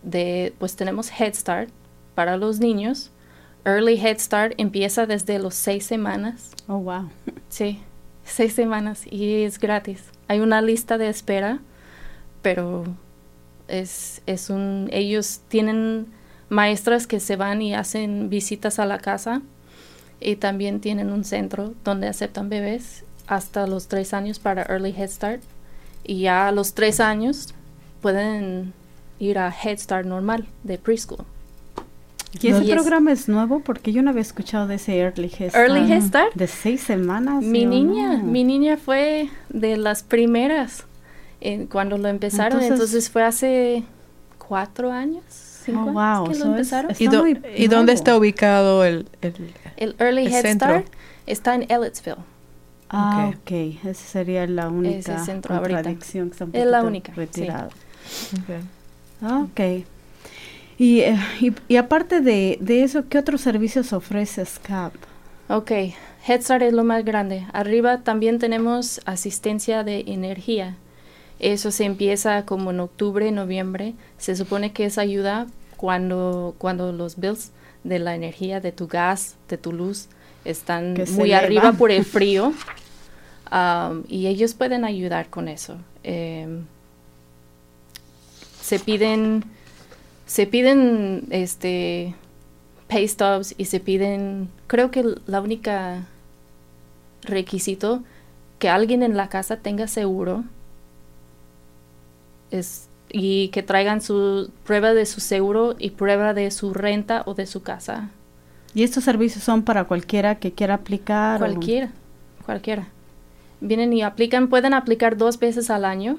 [0.02, 1.70] de, pues tenemos Head Start
[2.14, 3.10] para los niños.
[3.64, 6.50] Early Head Start empieza desde los seis semanas.
[6.66, 7.08] Oh, wow.
[7.48, 7.80] Sí,
[8.24, 10.04] seis semanas y es gratis.
[10.26, 11.60] Hay una lista de espera,
[12.42, 12.84] pero
[13.68, 16.06] es, es un, ellos tienen
[16.48, 19.42] maestras que se van y hacen visitas a la casa
[20.20, 25.10] y también tienen un centro donde aceptan bebés hasta los tres años para Early Head
[25.10, 25.42] Start
[26.04, 27.54] y ya a los tres años
[28.00, 28.72] pueden
[29.18, 31.24] ir a Head Start normal de preschool.
[32.40, 33.60] ¿Y ese programa es nuevo?
[33.60, 35.70] Porque yo no había escuchado de ese Early Head Start.
[35.70, 36.34] Early Head Start.
[36.34, 37.42] De seis semanas.
[37.42, 40.84] Mi niña, mi niña fue de las primeras
[41.70, 42.62] cuando lo empezaron.
[42.62, 43.84] Entonces, fue hace
[44.38, 45.24] cuatro años.
[45.64, 46.30] Cinco oh, wow.
[46.30, 46.92] que lo empezaron.
[46.98, 49.08] ¿Y, dónde está ubicado el,
[49.76, 50.86] el, Early Head Start?
[51.26, 52.24] Está en Ellettsville.
[52.90, 53.50] Ah, ok.
[53.84, 57.12] Esa sería la única contradicción que Es la única.
[57.12, 57.70] Retirado.
[58.08, 58.36] Sí.
[59.20, 59.84] Okay.
[60.78, 64.94] Y, eh, y, y aparte de, de eso, ¿qué otros servicios ofrece SCAP?
[65.48, 65.70] Ok,
[66.26, 67.46] Head Start es lo más grande.
[67.52, 70.76] Arriba también tenemos asistencia de energía.
[71.40, 73.94] Eso se empieza como en octubre, noviembre.
[74.18, 75.46] Se supone que es ayuda
[75.76, 77.52] cuando, cuando los bills
[77.84, 80.08] de la energía, de tu gas, de tu luz,
[80.44, 82.52] están Que muy arriba por el frío.
[83.52, 85.76] Um, y ellos pueden ayudar con eso.
[86.02, 86.64] Em,
[88.60, 89.44] se piden,
[90.26, 92.14] se piden, este,
[92.88, 96.06] pay stubs y se piden, creo que la única
[97.22, 98.02] requisito
[98.58, 100.44] que alguien en la casa tenga seguro
[102.50, 107.34] es y que traigan su prueba de su seguro y prueba de su renta o
[107.34, 108.10] de su casa.
[108.74, 111.36] ¿Y estos servicios son para cualquiera que quiera aplicar?
[111.36, 111.90] o- Cualquiera,
[112.44, 112.88] cualquiera.
[113.60, 116.18] Vienen y aplican, pueden aplicar dos veces al año,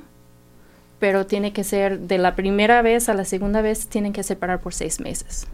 [1.00, 4.60] pero tiene que ser de la primera vez a la segunda vez, tienen que separar
[4.60, 5.46] por seis meses,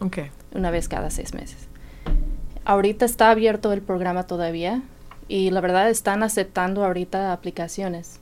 [0.00, 0.18] Ok.
[0.54, 1.68] una vez cada seis meses.
[2.64, 4.82] Ahorita está abierto el programa todavía
[5.28, 8.18] y la verdad están aceptando ahorita aplicaciones.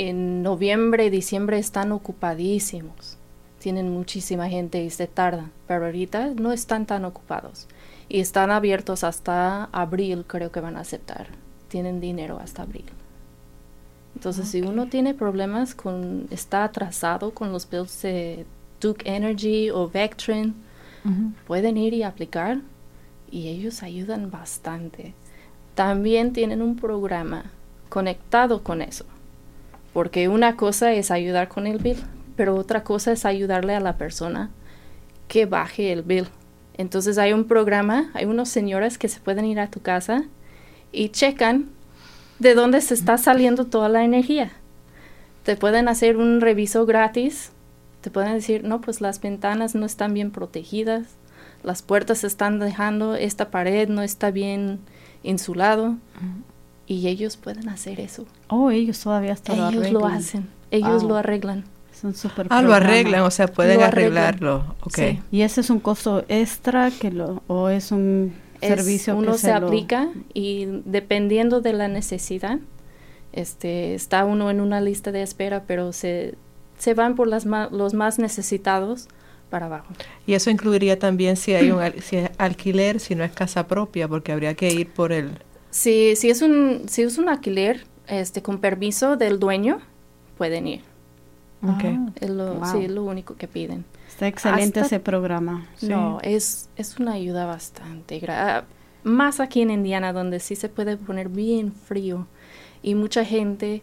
[0.00, 3.16] En noviembre y diciembre están ocupadísimos.
[3.58, 7.66] Tienen muchísima gente y se tardan, pero ahorita no están tan ocupados.
[8.08, 11.26] Y están abiertos hasta abril, creo que van a aceptar.
[11.66, 12.84] Tienen dinero hasta abril.
[14.14, 18.46] Entonces, si uno tiene problemas con, está atrasado con los bills de
[18.80, 20.54] Duke Energy o Vectren,
[21.44, 22.60] pueden ir y aplicar
[23.32, 25.12] y ellos ayudan bastante.
[25.74, 27.50] También tienen un programa
[27.88, 29.04] conectado con eso,
[29.92, 31.98] porque una cosa es ayudar con el bill,
[32.36, 34.50] pero otra cosa es ayudarle a la persona
[35.26, 36.28] que baje el bill.
[36.74, 40.24] Entonces hay un programa, hay unos señores que se pueden ir a tu casa
[40.92, 41.68] y checan
[42.38, 44.52] de dónde se está saliendo toda la energía.
[45.42, 47.52] Te pueden hacer un reviso gratis
[48.00, 51.06] te pueden decir, no, pues las ventanas no están bien protegidas,
[51.62, 54.78] las puertas se están dejando, esta pared no está bien
[55.22, 55.96] insulado.
[56.88, 58.24] Y ellos pueden hacer eso.
[58.48, 60.12] Oh, ellos todavía hasta lo ellos lo arreglan.
[60.14, 61.08] hacen, ellos Wow.
[61.10, 61.64] lo arreglan.
[61.92, 64.74] Son súper Ah, lo arreglan, o sea, pueden arreglarlo.
[64.80, 64.94] Ok.
[64.94, 65.20] Sí.
[65.32, 69.38] ¿Y ese es un costo extra que lo, o es un Es- servicio uno que
[69.38, 72.58] se, lo- aplica y dependiendo de la necesidad,
[73.32, 76.34] este, está uno en una lista de espera, pero se,
[76.78, 79.08] se van por las ma- los más necesitados
[79.50, 79.92] para abajo.
[80.26, 83.66] Y eso incluiría también si hay un al- si es alquiler, si no es casa
[83.66, 85.30] propia, porque habría que ir por el...
[85.70, 89.78] Si, si, es un, si es un alquiler este, con permiso del dueño,
[90.38, 90.80] pueden ir.
[91.62, 91.84] Ok.
[91.84, 92.72] Ah, Es lo, Wow.
[92.72, 93.84] sí, es lo único que piden.
[94.08, 95.66] Está excelente Hasta- ese programa.
[95.76, 95.88] Sí.
[95.88, 98.20] No, es, es una ayuda bastante.
[98.20, 98.64] gra- ah,
[99.04, 102.26] Más aquí en Indiana, donde sí se puede poner bien frío
[102.82, 103.82] y mucha gente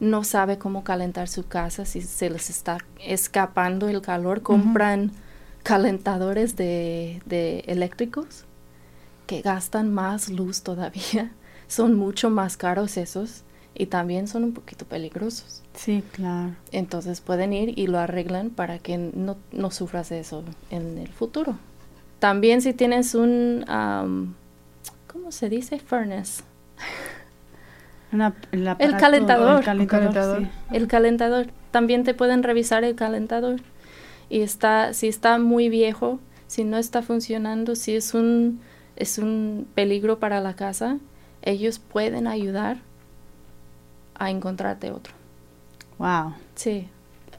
[0.00, 4.42] no sabe cómo calentar su casa si se les está escapando el calor.
[4.42, 5.12] Compran
[5.62, 8.44] calentadores de, de eléctricos
[9.26, 11.32] que gastan más luz todavía.
[11.68, 13.42] Son mucho más caros esos
[13.74, 15.62] y también son un poquito peligrosos.
[15.74, 16.52] Sí, claro.
[16.72, 21.58] Entonces pueden ir y lo arreglan para que no, no sufras eso en el futuro.
[22.20, 24.34] También si tienes un, am,
[25.10, 25.80] ¿cómo se dice?
[25.80, 26.42] Furnace.
[28.12, 29.58] Una- el, aparato- calentador.
[29.58, 30.40] el calentador, calentador.
[30.42, 30.48] sí.
[30.76, 31.46] El calentador.
[31.72, 33.60] También te pueden revisar el calentador.
[34.30, 38.60] Y está, si está muy viejo, si no está funcionando, si es un,
[38.96, 40.98] es un peligro para la casa,
[41.42, 42.78] ellos pueden ayudar
[44.14, 45.12] a encontrarte otro.
[45.98, 46.34] Wow.
[46.54, 46.88] Sí,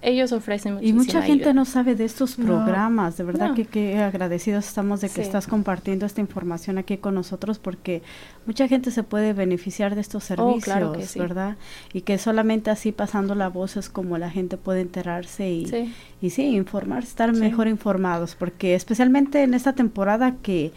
[0.01, 1.53] ellos ofrecen Y mucha gente ayuda.
[1.53, 2.45] no sabe de estos No.
[2.45, 3.17] programas.
[3.17, 3.55] De verdad No.
[3.55, 5.21] que qué agradecidos estamos de que Sí.
[5.21, 8.03] estás compartiendo esta información aquí con nosotros porque
[8.45, 11.17] mucha gente se puede beneficiar de estos Oh, servicios, claro que sí.
[11.17, 11.55] ¿verdad?
[11.91, 15.93] Y que solamente así pasando la voz es como la gente puede enterarse y Sí.
[16.21, 17.39] y sí, informarse, estar Sí.
[17.41, 20.71] mejor informados, porque especialmente en esta temporada que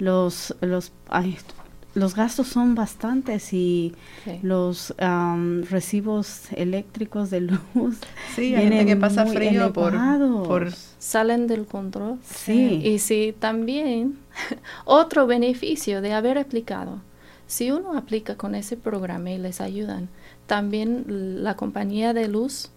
[0.00, 1.36] los los ay,
[1.94, 4.38] los gastos son bastantes y Sí.
[4.42, 7.60] los am, recibos eléctricos de luz
[8.36, 9.92] Sí, hay gente que pasa frío por,
[10.46, 10.72] por...
[10.98, 12.18] salen del control.
[12.24, 12.80] Sí.
[12.84, 14.18] Y sí, también
[14.84, 17.00] otro beneficio de haber aplicado.
[17.46, 20.08] Si uno aplica con ese programa y les ayudan,
[20.46, 22.70] también la compañía de luz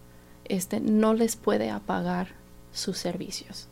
[0.46, 2.30] este, no les puede apagar
[2.72, 3.68] sus servicios.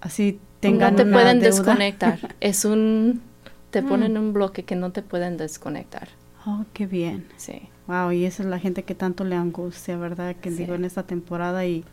[0.00, 1.56] así tengan no te una pueden deuda.
[1.56, 2.18] desconectar.
[2.40, 3.22] Es un...
[3.70, 3.88] Te Mm.
[3.88, 6.08] ponen un bloque que no te pueden desconectar.
[6.46, 7.26] Oh, qué bien.
[7.36, 7.62] Sí.
[7.86, 10.34] Wow, y esa es la gente que tanto le angustia, ¿verdad?
[10.40, 10.56] Que Sí.
[10.58, 11.84] digo en esta temporada y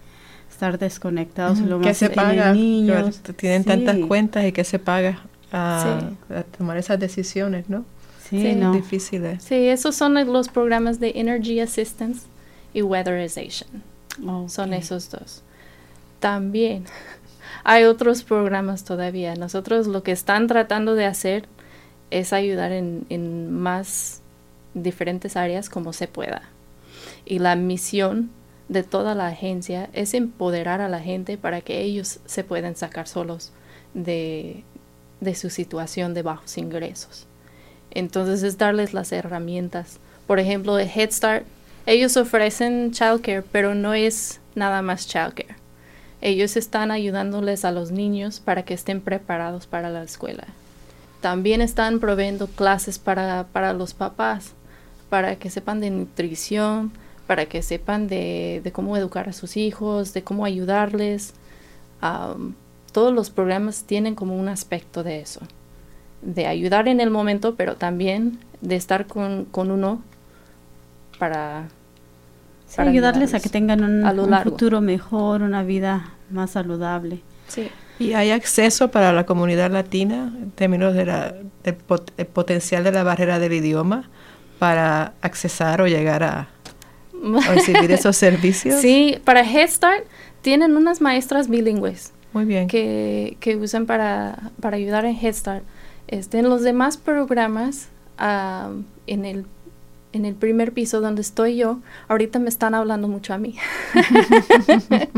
[0.49, 3.21] estar desconectados y lo que más se que paga, niños.
[3.36, 3.67] tienen Sí.
[3.69, 5.99] tantas cuentas y que se paga a,
[6.30, 6.34] Sí.
[6.34, 7.86] a tomar esas decisiones, ¿no?
[8.27, 8.56] Sí, Sí.
[8.56, 8.73] no.
[8.73, 9.43] Difíciles.
[9.43, 12.25] Sí, esos son los programas de Energy Assistance
[12.73, 13.69] y Weatherization.
[14.47, 14.80] Son Ok.
[14.80, 15.43] esos dos.
[16.19, 16.86] También
[17.69, 19.36] hay otros programas todavía.
[19.36, 21.49] Nosotros lo que están tratando de hacer
[22.12, 24.21] es ayudar en, más
[24.73, 26.43] diferentes áreas como se pueda.
[27.25, 28.30] Y la misión
[28.69, 33.06] de toda la agencia es empoderar a la gente para que ellos se puedan sacar
[33.06, 33.51] solos
[33.93, 34.63] de,
[35.19, 37.25] de su situación de bajos ingresos.
[37.91, 39.99] Entonces es darles las herramientas.
[40.25, 41.45] Por ejemplo, de Head Start,
[41.86, 45.66] ellos ofrecen childcare, pero no es nada más childcare.
[46.28, 50.44] Ellos están ayudándoles a los niños para que estén preparados para la escuela.
[51.22, 54.52] También están proveyendo clases para, para los papás,
[55.10, 56.92] para que sepan de nutrición,
[57.28, 61.34] para que sepan de, cómo educar a sus hijos, de cómo ayudarles.
[62.92, 65.40] todos los programas tienen como un aspecto de eso,
[66.22, 70.02] de ayudar en el momento, pero también de estar con, con uno
[71.20, 71.70] para,
[72.75, 77.21] ayudarles a que tengan un, futuro mejor, una vida más saludable.
[77.47, 77.69] Sí.
[77.99, 81.75] ¿Y hay acceso para la comunidad latina en términos de la, del
[82.27, 84.10] potencial de la barrera del idioma
[84.60, 86.47] para accesar o llegar a,
[87.47, 88.82] recibir esos servicios?
[88.82, 90.03] Sí, para Head Start
[90.41, 92.13] tienen unas maestras bilingües.
[92.34, 92.67] Muy bien.
[92.67, 95.63] Que, que usan para, para ayudar en Head Start.
[96.08, 97.89] Este, en los demás programas,
[99.08, 99.45] en, el,
[100.13, 103.56] en el primer piso donde estoy yo, ahorita me están hablando mucho a mí.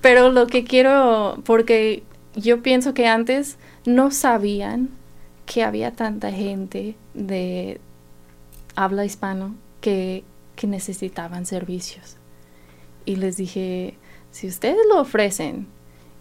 [0.00, 2.02] Pero lo que quiero, porque
[2.36, 3.56] yo pienso que antes
[3.86, 4.90] no sabían
[5.46, 7.80] que había tanta gente de
[8.76, 12.16] habla hispano que que necesitaban servicios.
[13.04, 13.94] Y les dije,
[14.30, 15.66] si ustedes lo ofrecen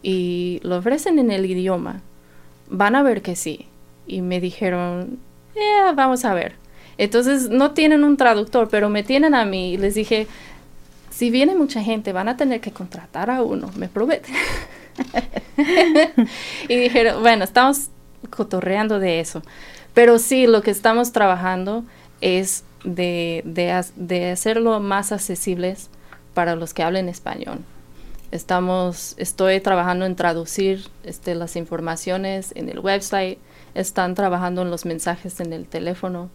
[0.02, 2.02] y lo ofrecen en el idioma,
[2.70, 3.68] van a ver que sí.
[4.06, 5.20] Y me dijeron,
[5.56, 6.56] eh, vamos a ver.
[6.98, 9.74] Entonces no tienen un traductor, pero me tienen a mí.
[9.74, 10.28] Y les dije,
[11.10, 14.34] si viene mucha gente, van a tener que contratar a uno, me prometen.
[16.68, 17.90] y dijeron, bueno, estamos
[18.30, 19.42] cotorreando de eso.
[19.94, 21.84] Pero sí, lo que estamos trabajando
[22.22, 25.90] es de, de, hacerlo más accesibles
[26.34, 27.60] para los que hablen español.
[28.32, 33.38] Estamos, estoy trabajando en traducir este, las informaciones en el website,
[33.76, 36.30] están trabajando en los mensajes en el teléfono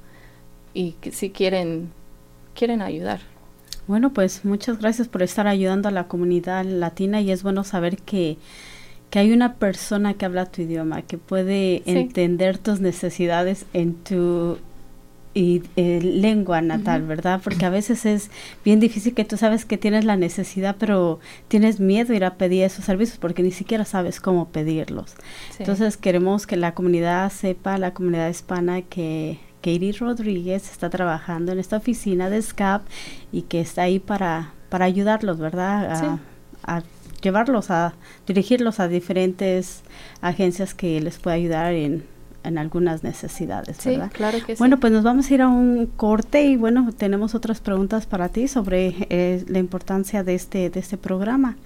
[0.79, 1.91] y si quieren,
[2.55, 3.19] quieren ayudar.
[3.89, 7.97] Bueno, pues muchas gracias por estar ayudando a la comunidad latina y es bueno saber
[7.97, 8.37] que,
[9.11, 14.59] que hay una persona que habla tu idioma, que puede entender tus necesidades en tu
[15.35, 17.41] y eh, lengua natal, ¿verdad?
[17.43, 18.31] Porque a veces es
[18.65, 22.63] bien difícil que tú sabes que tienes la necesidad, pero tienes miedo ir a pedir
[22.63, 25.17] esos servicios porque ni siquiera sabes cómo pedirlos.
[25.59, 29.39] Entonces queremos que la comunidad sepa, la comunidad hispana, que
[29.69, 32.87] Katie Rodríguez está trabajando en esta oficina de SCAP
[33.33, 36.19] y que está ahí para, para ayudarlos, ¿verdad?
[36.65, 36.83] A,
[37.21, 37.93] llevarlos, a
[38.27, 39.83] dirigirlos a diferentes
[40.23, 42.05] agencias que les pueda ayudar en
[42.45, 44.59] en algunas necesidades, sí, claro que sí.
[44.59, 48.29] Bueno, pues nos vamos a ir a un corte y bueno, tenemos otras preguntas para
[48.29, 51.57] ti sobre eh, la importancia de este, de este programa.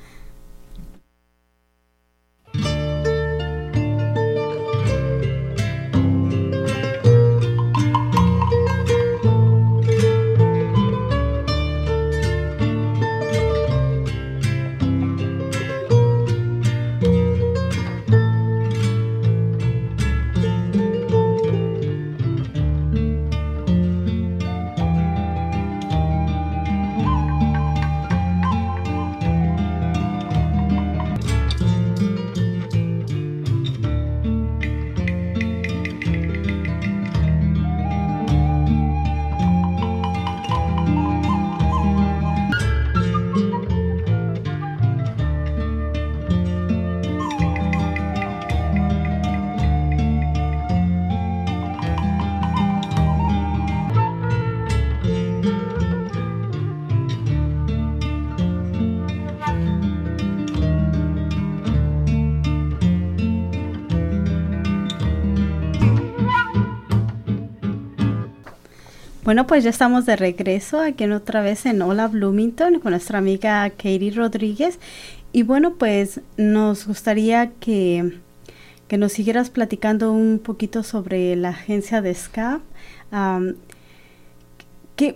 [69.33, 73.17] Bueno, pues ya estamos de regreso aquí en otra vez en Hola Bloomington con nuestra
[73.17, 74.79] amiga Katie Rodríguez.
[75.33, 78.21] Y bueno, pues nos gustaría que,
[78.89, 82.61] que nos siguieras platicando un poquito sobre la agencia de SCAP.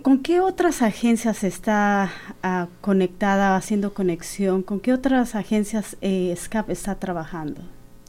[0.01, 2.11] ¿Con qué otras agencias está
[2.43, 4.63] uh, conectada, haciendo conexión?
[4.63, 7.61] ¿Con qué otras agencias eh, SCAP está trabajando?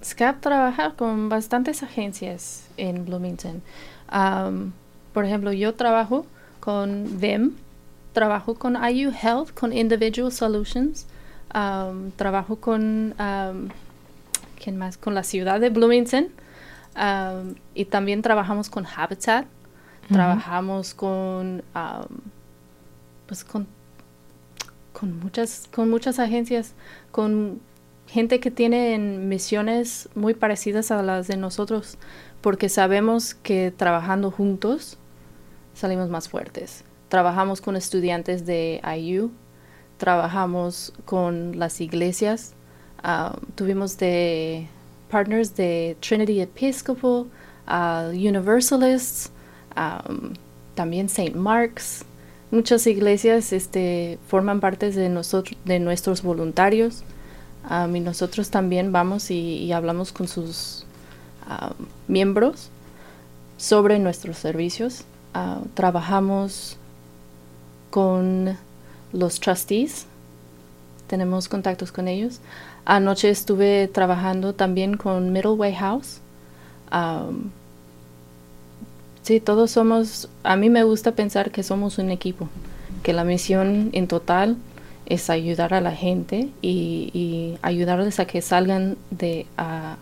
[0.03, 3.61] SCAP trabaja con bastantes agencias en Bloomington.
[5.19, 6.27] Por ejemplo, yo trabajo
[6.61, 7.57] con VIM,
[8.13, 11.09] trabajo con IU Health, con Individual Solutions,
[11.53, 13.69] um, trabajo con, um,
[14.63, 14.97] ¿quién más?
[14.97, 16.29] Con la ciudad de Bloomington.
[16.95, 19.47] um, y también trabajamos con Habitat.
[20.09, 21.65] Trabajamos con,
[23.27, 23.67] pues con,
[24.93, 26.75] con muchas, con muchas agencias,
[27.11, 27.61] con
[28.07, 31.99] gente que tiene en misiones muy parecidas a las de nosotros,
[32.41, 34.97] porque sabemos que trabajando juntos
[35.79, 36.85] salimos más fuertes.
[37.09, 39.31] Trabajamos con estudiantes de IU,
[39.97, 42.55] trabajamos con las iglesias,
[43.03, 44.67] ah, tuvimos de
[45.11, 47.27] partners de Trinity Episcopal,
[47.67, 49.31] ah, Universalists,
[49.77, 50.35] um,
[50.75, 51.35] también St.
[51.35, 52.05] Mark's.
[52.51, 57.05] Muchas iglesias este, forman parte de, nosotros, de nuestros voluntarios.
[57.95, 60.87] Y nosotros también vamos y, hablamos con sus
[62.07, 62.71] miembros
[63.59, 65.05] sobre nuestros servicios.
[65.35, 66.77] Ah, trabajamos
[67.91, 68.57] con
[69.13, 70.07] los trustees,
[71.07, 72.41] tenemos contactos con ellos.
[72.85, 76.21] Anoche estuve trabajando también con Middle Way House.
[76.93, 77.51] Um,
[79.23, 82.49] sí, todos somos, a mí me gusta pensar que somos un equipo,
[83.03, 84.57] que la misión en total
[85.07, 89.97] es ayudar a la gente y, y ayudarles a que salgan de a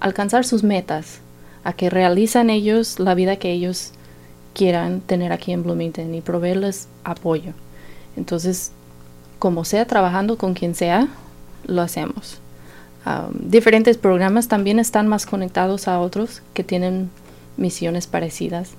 [0.00, 1.20] alcanzar sus metas,
[1.64, 3.92] a que realizan ellos la vida que ellos
[4.54, 7.52] quieran tener aquí en Bloomington y proveerles apoyo.
[8.16, 8.72] Entonces,
[9.38, 11.08] como sea, trabajando con quien sea,
[11.66, 12.38] lo hacemos.
[13.04, 17.10] Um, diferentes programas también están más conectados a otros que tienen
[17.58, 18.70] misiones parecidas,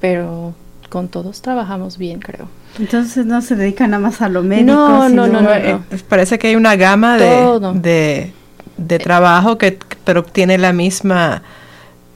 [0.00, 0.54] pero
[0.90, 2.48] con todos trabajamos bien, creo.
[2.78, 4.72] Entonces no se dedican nada más a lo médico.
[4.72, 8.32] No, no, no, no, Eh, pues parece que hay una gama de,
[8.76, 11.42] de trabajo que pero tiene la misma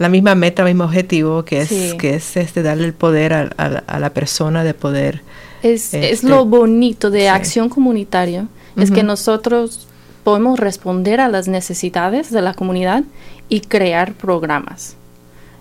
[0.00, 1.92] la misma meta, el mismo objetivo que es Sí.
[1.98, 5.22] que es este darle el poder a, a la- a la persona de poder
[5.62, 7.26] Es, es Este, lo bonito de sí.
[7.26, 8.46] acción comunitaria,
[8.76, 9.86] es que nosotros
[10.24, 13.04] podemos responder a las necesidades de la comunidad
[13.50, 14.96] y crear programas.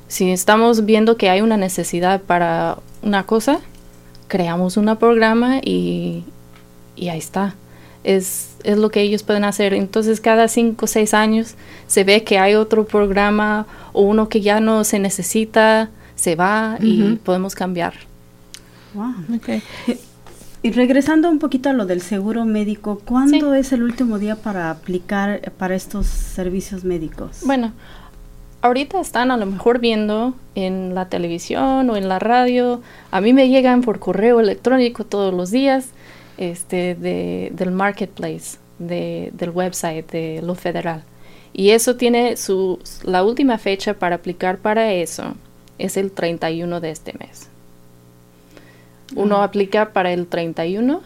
[0.08, 3.60] Si estamos viendo que hay una necesidad para una cosa,
[4.30, 6.24] creamos un programa y,
[6.96, 7.56] y ahí está.
[8.04, 9.74] Es, es lo que ellos pueden hacer.
[9.74, 11.55] Entonces cada cinco o seis años
[11.88, 16.78] se ve que hay otro programa o uno que ya no se necesita, se va
[16.82, 17.93] y podemos cambiar.
[18.93, 19.14] Wow.
[20.62, 24.70] Y regresando un poquito a lo del seguro médico, ¿cuándo es el último día para
[24.72, 27.39] aplicar para estos servicios médicos?
[27.45, 27.72] Bueno,
[28.62, 32.82] ahorita están a lo mejor viendo en la televisión o en la radio.
[33.10, 35.91] A mí me llegan por correo electrónico todos los días
[36.40, 41.04] este, de, del marketplace, de, del website de lo federal.
[41.52, 45.36] Y eso tiene su, la última fecha para aplicar para eso
[45.78, 47.50] es el 31 de este mes.
[49.16, 51.02] Uno aplica para el 31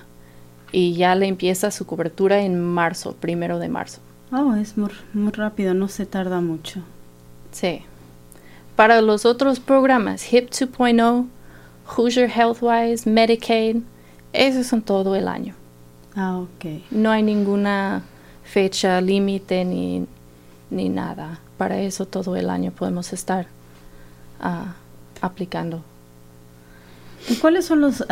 [0.71, 4.01] y ya le empieza su cobertura en marzo, primero de marzo.
[4.31, 6.81] Oh, es muy, muy rápido, no se tarda mucho.
[7.51, 7.81] Sí.
[8.75, 11.25] Para los otros programas, HIP 2.0,
[11.95, 13.77] Hoosier Healthwise, Medicaid,
[14.33, 15.55] esos son todo el año.
[16.15, 16.81] Ah, ok.
[16.91, 18.03] No hay ninguna
[18.43, 20.05] fecha límite ni,
[20.69, 21.39] ni nada.
[21.57, 23.47] Para eso todo el año podemos estar
[24.39, 24.73] ah,
[25.21, 25.81] aplicando.
[27.29, 28.03] ¿Y cuáles son los,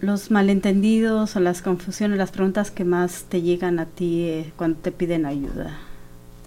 [0.00, 4.80] los malentendidos o las confusiones, las preguntas que más te llegan a ti eh, cuando
[4.80, 5.78] te piden ayuda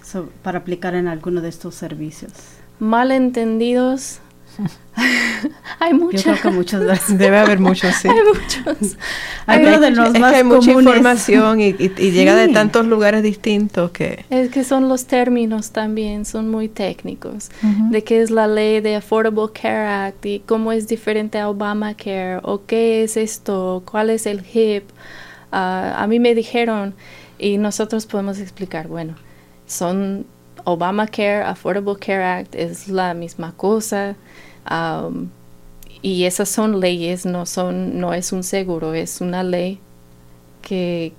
[0.04, 2.34] so- para aplicar en alguno de estos servicios?
[2.80, 4.20] Malentendidos.
[5.80, 6.24] hay Yo muchos.
[6.24, 8.08] creo que debe haber muchos sí.
[8.10, 8.98] hay muchos.
[9.46, 10.06] Hay Hay uno de muchos.
[10.06, 13.92] los es más que hay mucha información y, y- y llega de tantos lugares distintos
[13.92, 17.50] que Es que son los términos también, son muy técnicos.
[17.90, 22.40] De qué es la ley de Affordable Care Act y cómo es diferente a Obamacare
[22.44, 24.84] o qué es esto, cuál es el HIP.
[25.52, 26.94] Ah, a mí me dijeron
[27.40, 29.16] y nosotros podemos explicar, bueno,
[29.66, 30.26] son
[30.66, 34.16] Obamacare, Affordable Care Act, es la misma cosa.
[36.02, 39.80] Y esas son leyes, no son, no es un seguro, es una ley
[40.62, 41.14] que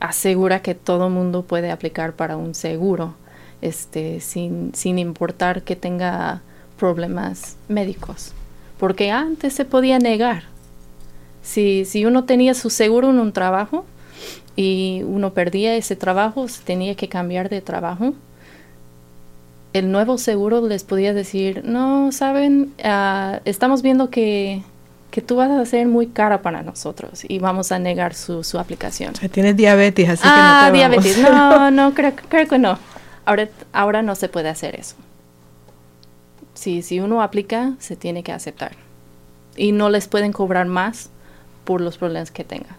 [0.00, 3.14] asegura que todo mundo puede aplicar para un seguro,
[3.60, 6.42] este, sin, sin importar que tenga
[6.78, 8.32] problemas médicos.
[8.78, 10.44] Porque antes se podía negar.
[11.42, 13.84] Si, si uno tenía su seguro en un trabajo
[14.56, 18.14] y uno perdía ese trabajo, se tenía que cambiar de trabajo,
[19.72, 24.62] el nuevo seguro les podía decir, no, saben, Ah, estamos viendo que,
[25.10, 28.58] que tú vas a ser muy cara para nosotros y vamos a negar su, su
[28.58, 29.14] aplicación.
[29.14, 31.04] o sea, tienes diabetes, así ah, que no te vamos.
[31.04, 31.18] diabetes.
[31.22, 32.78] No, no, creo, creo que no.
[33.24, 34.96] Ahora, ahora no se puede hacer eso.
[36.54, 38.72] Si, si uno aplica, se tiene que aceptar.
[39.56, 41.10] Y no les pueden cobrar más
[41.64, 42.76] por los problemas que tenga.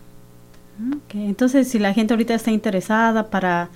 [1.05, 1.25] Okay.
[1.25, 3.69] Entonces, si la gente ahorita está interesada para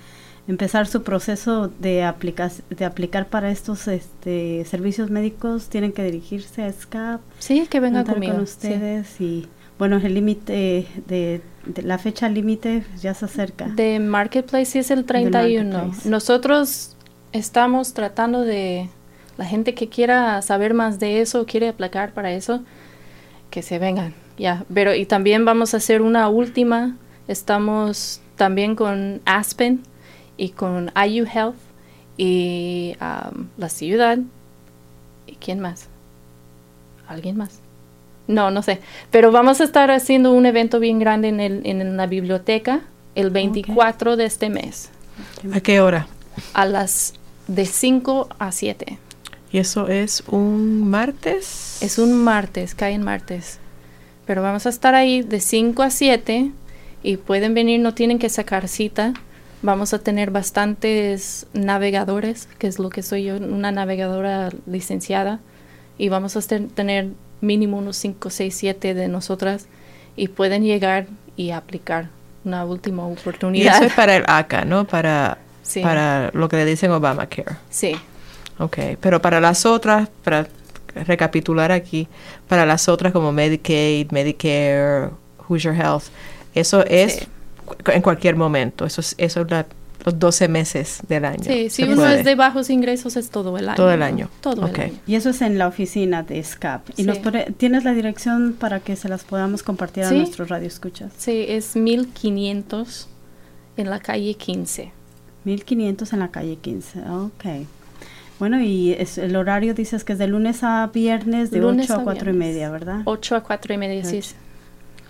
[0.48, 6.62] empezar su proceso de, aplicar de aplicar para estos este, servicios médicos, tienen que dirigirse
[6.62, 7.20] a SCAP.
[7.38, 8.32] Sí, que vengan conmigo.
[8.32, 9.46] con ustedes y
[9.78, 11.40] bueno, el límite de,
[11.82, 13.66] la fecha límite ya se acerca.
[13.68, 15.92] De Marketplace es el 31.
[16.06, 16.96] Nosotros
[17.32, 18.88] estamos tratando de
[19.36, 22.62] la gente que quiera saber más de eso, quiere aplicar para eso,
[23.50, 24.14] que se vengan.
[24.38, 26.96] Ya, pero y también vamos a hacer una última.
[27.28, 29.82] Estamos también con Aspen
[30.38, 31.56] y con IU Health
[32.16, 34.18] y um, la ciudad.
[35.26, 35.88] ¿Y quién más?
[37.06, 37.60] ¿Alguien más?
[38.26, 38.80] No, no sé.
[39.10, 42.80] Pero vamos a estar haciendo un evento bien grande en, el, en la biblioteca
[43.14, 44.90] el 24 de este mes.
[45.52, 46.06] ¿A qué hora?
[46.54, 47.14] A las
[47.48, 48.98] de 5 a 7.
[49.50, 51.78] ¿Y eso es un martes?
[51.80, 53.58] Es un martes, cae en martes.
[54.26, 56.52] Pero vamos a estar ahí de 5 a 7
[57.02, 59.14] y pueden venir, no tienen que sacar cita.
[59.62, 65.40] Vamos a tener bastantes navegadores, que es lo que soy yo, una navegadora licenciada.
[65.98, 67.08] Y vamos a tener
[67.40, 69.66] mínimo unos 5, 6, 7 de nosotras
[70.16, 71.06] y pueden llegar
[71.36, 72.08] y aplicar
[72.44, 73.72] una última oportunidad.
[73.72, 74.84] Y eso es para el ACA, ¿no?
[74.86, 75.38] Para,
[75.82, 77.56] para lo que le dicen Obamacare.
[77.68, 77.96] Sí.
[78.58, 80.48] Ok, pero para las otras, para
[80.94, 82.08] recapitular aquí,
[82.48, 85.10] para las otras como Medicaid, Medicare,
[85.48, 86.04] Hoosier Health,
[86.54, 87.28] eso es
[87.86, 89.66] en cualquier momento, eso es, eso es la
[90.04, 91.44] los 12 meses del año.
[91.44, 93.76] Sí, si uno es de bajos ingresos es todo el año.
[93.76, 94.30] Todo el año.
[94.40, 94.94] Todo el año.
[95.06, 96.90] Y eso es en la oficina de SCAP.
[96.96, 97.18] ¿Y nos
[97.56, 101.12] tienes la dirección para que se las podamos compartir a nuestros radioescuchas?
[101.16, 103.08] Sí, es 1500
[103.76, 104.92] en la calle 15.
[105.44, 107.44] 1500 en la calle 15, ok.
[108.38, 112.04] Bueno, y es, el horario dices que es de lunes a viernes de 8 a,
[112.04, 113.02] 4 y media, ¿verdad?
[113.04, 114.20] 8 a 4 y media, sí.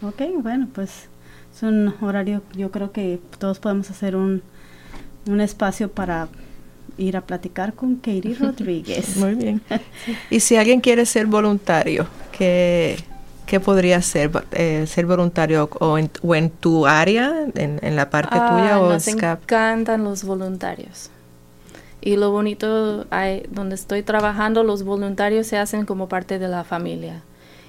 [0.01, 1.09] Ok, bueno, pues
[1.59, 4.43] es un horario, yo creo que todos podemos hacer un,
[5.27, 6.29] un espacio para
[6.97, 9.17] ir a platicar con Katie Rodríguez.
[9.17, 9.61] Muy bien.
[10.31, 12.97] Y si alguien quiere ser voluntario, ¿qué,
[13.47, 14.31] qué podría ser?
[14.53, 18.93] Eh, ¿Ser voluntario o en, o en tu área, en, la parte ah, tuya o
[18.93, 21.11] Nos encantan los voluntarios.
[22.01, 26.63] Y lo bonito, hay, donde estoy trabajando, los voluntarios se hacen como parte de la
[26.63, 27.23] familia.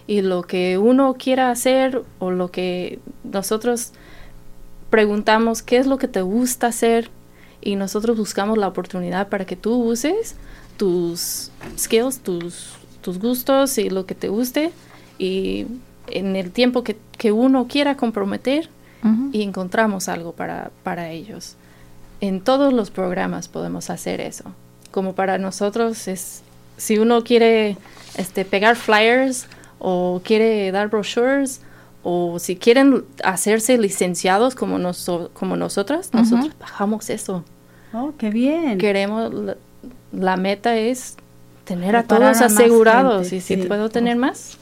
[0.09, 3.91] Y lo que uno quiera hacer o lo que nosotros
[4.89, 7.11] preguntamos, ¿qué es lo que te gusta hacer?
[7.61, 10.35] y nosotros buscamos la oportunidad para que tú uses
[10.77, 14.71] tus skills, tus, tus gustos y lo que te guste
[15.17, 15.67] y
[16.07, 18.69] en el tiempo que, que uno quiera comprometer
[19.31, 21.55] y encontramos algo para, para ellos.
[22.19, 24.43] En todos los programas podemos hacer eso.
[24.91, 26.41] Como para nosotros es,
[26.75, 27.77] si uno quiere
[28.17, 29.47] este, pegar flyers
[29.79, 31.61] o quiere dar brochures
[32.03, 34.77] o si quieren hacerse licenciados como,
[35.33, 37.43] como nosotras, nosotros bajamos eso.
[37.93, 38.77] Oh, qué bien.
[38.77, 39.31] Queremos,
[40.11, 41.15] la, meta es
[41.65, 44.57] tener a todos asegurados y si puedo tener más.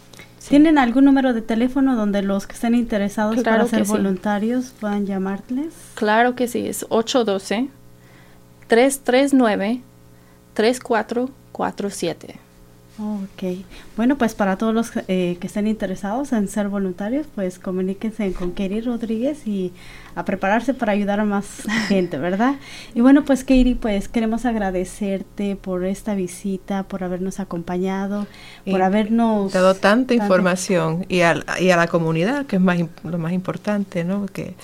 [0.48, 5.74] ¿Tienen algún número de teléfono donde los que estén interesados para ser voluntarios puedan llamarles?
[5.96, 7.70] Claro que sí, es 812
[8.68, 9.82] 339
[10.54, 12.47] 3447.
[13.00, 13.64] Ok,
[13.96, 18.52] bueno, pues para todos los eh, que estén interesados en ser voluntarios, pues comuníquense con
[18.52, 19.72] Katie Rodríguez y
[20.16, 21.46] a prepararse para ayudar a más
[21.90, 22.56] gente, ¿verdad?
[22.96, 28.26] Y bueno, pues Katie, pues queremos agradecerte por esta visita, por habernos acompañado,
[28.66, 33.18] por habernos dado tanta, información y a, y a la comunidad, que es más lo
[33.20, 34.22] más importante, ¿no?
[34.22, 34.56] Porque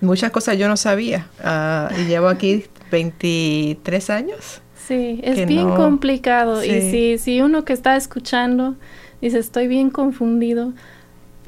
[0.00, 4.60] muchas cosas yo no sabía uh, y llevo aquí 23 años.
[4.86, 6.62] Sí, es bien complicado.
[6.64, 8.74] Y si, si uno que está escuchando
[9.20, 10.72] dice, estoy bien confundido,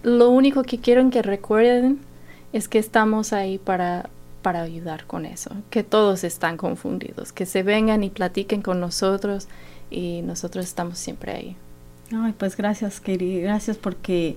[0.03, 1.99] lo único que quiero que recuerden
[2.53, 4.09] es que estamos ahí para,
[4.41, 9.49] para ayudar con eso, que todos están confundidos, que se vengan y platiquen con nosotros
[9.91, 11.57] y nosotros estamos siempre ahí.
[12.13, 14.37] Ay, pues gracias, Katie, gracias porque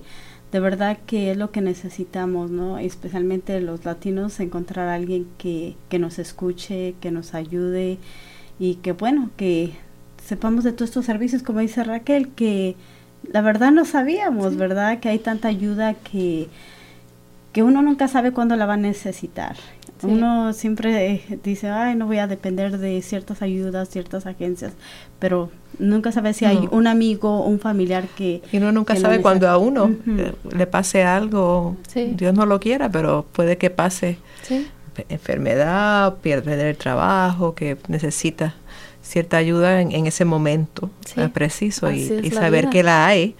[0.52, 2.78] de verdad que es lo que necesitamos, ¿no?
[2.78, 7.98] Especialmente los latinos, encontrar a alguien que, que nos escuche, que nos ayude
[8.60, 9.72] y que bueno, que
[10.24, 12.76] sepamos de todos estos servicios, como dice Raquel, que
[13.32, 15.00] la verdad no sabíamos, ¿verdad?
[15.00, 16.48] Que hay tanta ayuda que,
[17.52, 19.56] que uno nunca sabe cuándo la va a necesitar.
[20.02, 24.72] Uno siempre dice, ay, no voy a depender de ciertas ayudas, ciertas agencias,
[25.18, 28.40] pero nunca sabe si hay un amigo o un familiar que...
[28.50, 29.94] Y uno nunca sabe cuando a uno
[30.54, 34.16] le pase algo, Dios no lo quiera, pero puede que pase.
[34.42, 34.68] Sí
[35.08, 38.54] enfermedad, pierde el trabajo, que necesita
[39.02, 40.90] cierta ayuda en, ese momento
[41.32, 43.34] preciso y, saber que la hay,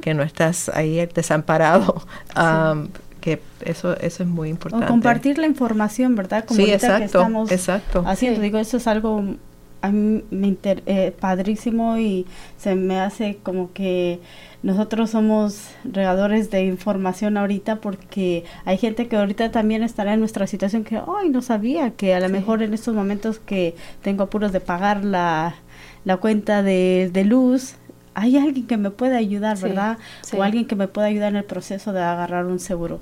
[0.00, 2.02] que no estás ahí desamparado,
[3.20, 4.86] que eso eso es muy importante.
[4.86, 6.44] O compartir la información, ¿verdad?
[6.44, 8.02] Como sí, exacto, exacto.
[8.04, 9.36] Haciendo, digo, eso es algo
[9.82, 12.24] a mí me inter, eh, padrísimo y
[12.56, 14.20] se me hace como que
[14.62, 20.46] nosotros somos regadores de información ahorita porque hay gente que ahorita también estará en nuestra
[20.46, 24.52] situación que, ay, no sabía que a lo mejor en estos momentos que tengo apuros
[24.52, 25.56] de pagar la,
[26.04, 27.74] la cuenta de, de luz,
[28.14, 29.98] hay alguien que me puede ayudar, ¿verdad?
[30.36, 33.00] O alguien que me pueda ayudar en el proceso de agarrar un seguro,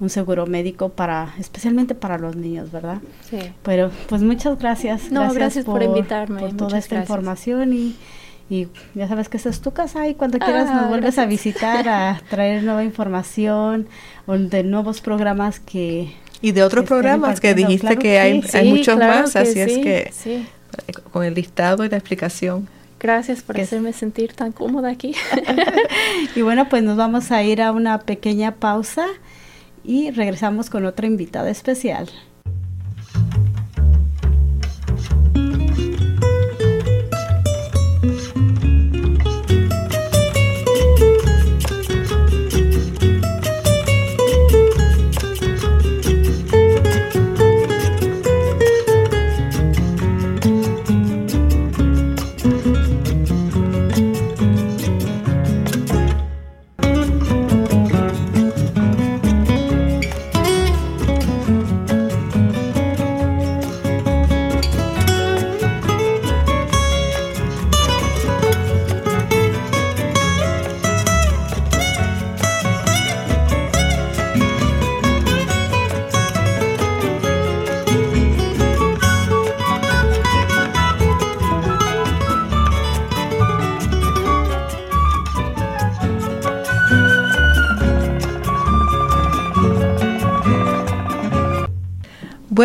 [0.00, 2.98] un seguro médico para, especialmente para los niños, ¿verdad?
[3.28, 3.38] Sí.
[3.62, 5.10] Pero, pues muchas gracias.
[5.10, 6.40] No, gracias, por, invitarme.
[6.40, 7.96] Por toda esta información y,
[8.48, 11.26] y ya sabes que esta es tu casa y cuando quieras nos ah, vuelves a
[11.26, 13.88] visitar a traer nueva información
[14.26, 16.12] o de nuevos programas que...
[16.42, 20.12] Y de otros programas que dijiste que, hay, hay muchos más, así es que
[21.10, 22.68] con el listado y la explicación.
[23.00, 25.14] Gracias por hacerme sentir tan cómoda aquí.
[26.36, 29.06] y bueno, pues nos vamos a ir a una pequeña pausa
[29.84, 32.08] y regresamos con otra invitada especial.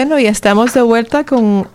[0.04, 1.68] Bueno, y estamos de vuelta con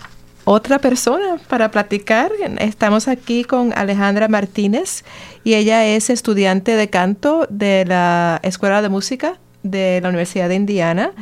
[0.45, 2.33] otra persona para platicar.
[2.59, 5.05] Estamos aquí con Alejandra Martínez
[5.45, 10.57] y ella es estudiante de canto de la Escuela de Música de la Universidad de
[10.57, 11.12] Indiana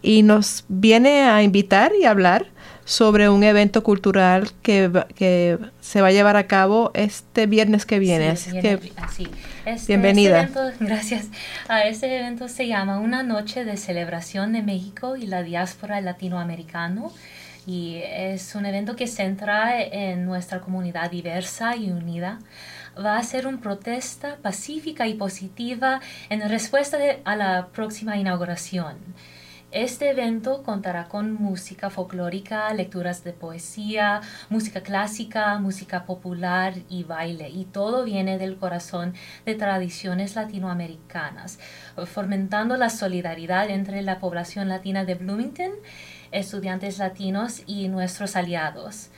[0.00, 2.46] y nos viene a invitar y hablar
[2.84, 7.98] sobre un evento cultural que, que se va a llevar a cabo este viernes que
[7.98, 8.28] viene.
[8.28, 8.78] así que,
[9.64, 10.42] este, bienvenida.
[10.42, 11.26] Este evento, gracias.
[11.68, 17.04] a este evento se llama Una noche de celebración de México y la diáspora latinoamericana.
[17.66, 22.38] Y es un evento que centra en nuestra comunidad diversa y unida
[23.02, 28.96] va a ser una protesta pacífica y positiva en respuesta a la próxima inauguración.
[29.74, 37.48] Este evento contará con música folclórica, lecturas de poesía, música clásica, música popular y baile,
[37.48, 39.14] y todo viene del corazón
[39.44, 41.58] de tradiciones latinoamericanas,
[42.06, 45.72] fomentando la solidaridad entre la población latina de Bloomington,
[46.30, 49.10] estudiantes latinos y nuestros aliados.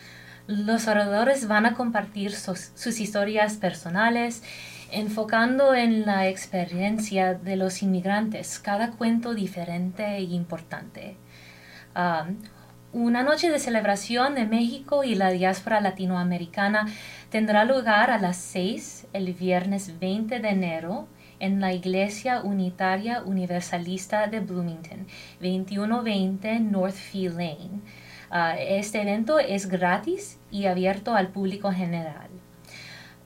[0.47, 4.43] Los oradores van a compartir sus, sus historias personales,
[4.91, 11.17] enfocando en la experiencia de los inmigrantes, cada cuento diferente e importante.
[12.93, 16.87] una noche de celebración de México y la diáspora latinoamericana
[17.31, 21.09] tendrá lugar a las 6 el viernes 20 de enero
[21.41, 25.07] en la Iglesia Unitaria Universalista de Bloomington,
[25.41, 27.81] 2120 Northfield Lane.
[28.31, 32.36] Ah, este evento es gratis y abierto al público general.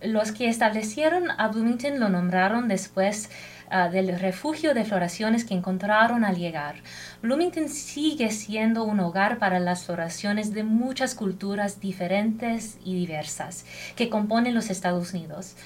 [0.02, 3.28] Los que establecieron a Bloomington lo nombraron después
[3.68, 6.76] ah, del refugio de floraciones que encontraron al llegar.
[7.20, 14.08] Bloomington sigue siendo un hogar para las floraciones de muchas culturas diferentes y diversas que
[14.08, 15.56] componen los Estados Unidos.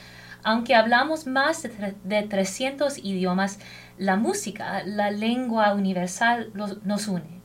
[0.42, 3.60] Aunque hablamos más de, de 300 idiomas,
[3.98, 7.40] la música, la lengua universal, nos une.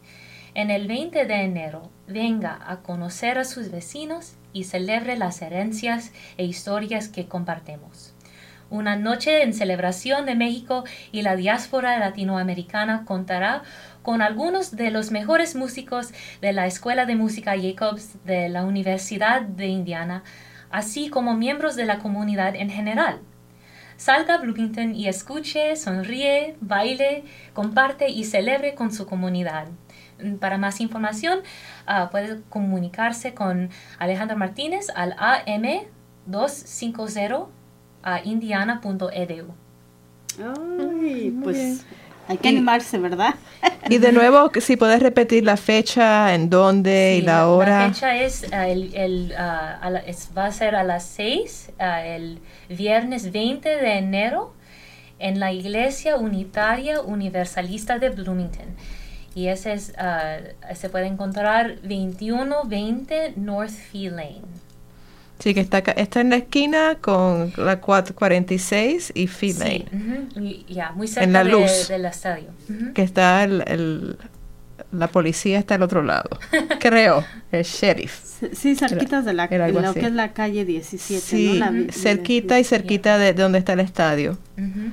[0.56, 6.12] En el 20 de enero, venga a conocer a sus vecinos y celebre las herencias
[6.38, 8.14] e historias que compartimos.
[8.72, 13.64] Una noche en celebración de México y la diáspora latinoamericana contará
[14.04, 19.42] con algunos de los mejores músicos de la Escuela de Música Jacobs de la Universidad
[19.42, 20.24] de Indiana,
[20.70, 23.22] así como miembros de la comunidad en general.
[23.98, 27.24] Salga Bloomington y escuche, sonríe, baile,
[27.54, 29.68] comparte y celebre con su comunidad.
[30.40, 31.40] Para más información,
[31.88, 37.48] uh, puede comunicarse con Alejandro Martínez al am250
[38.04, 39.54] a indiana.edu.
[40.42, 41.86] Ay, pues
[42.28, 43.34] hay que animarse, ¿verdad?
[43.90, 47.80] Y de nuevo, si puedes repetir la fecha, en dónde y la hora.
[47.80, 52.40] La fecha es, uh, el, el uh, va a ser a las 6, el
[52.70, 54.54] viernes 20 de enero
[55.20, 58.76] en la Iglesia Unitaria Universalista de Bloomington.
[59.40, 60.36] Y ese es, ah,
[60.76, 64.42] se puede encontrar 2120 North Fee Lane.
[65.40, 70.66] Sí, que está, está en la esquina con la 446 y Fee Lane, ujú, y-
[70.68, 71.88] ya, muy cerca En la de- luz.
[71.88, 72.50] del estadio.
[72.70, 72.92] Ujú.
[72.94, 74.18] que está el, el-
[74.92, 76.30] la policía está al otro lado,
[76.82, 77.24] creo,
[77.54, 78.20] el sheriff.
[78.26, 80.00] Sí, Sí, cerquitas de la, lo así.
[80.02, 81.72] que es la calle 17, Sí, ¿no?
[81.72, 84.38] La cerquita y cerquita de, de donde está el estadio.
[84.58, 84.92] Ujú.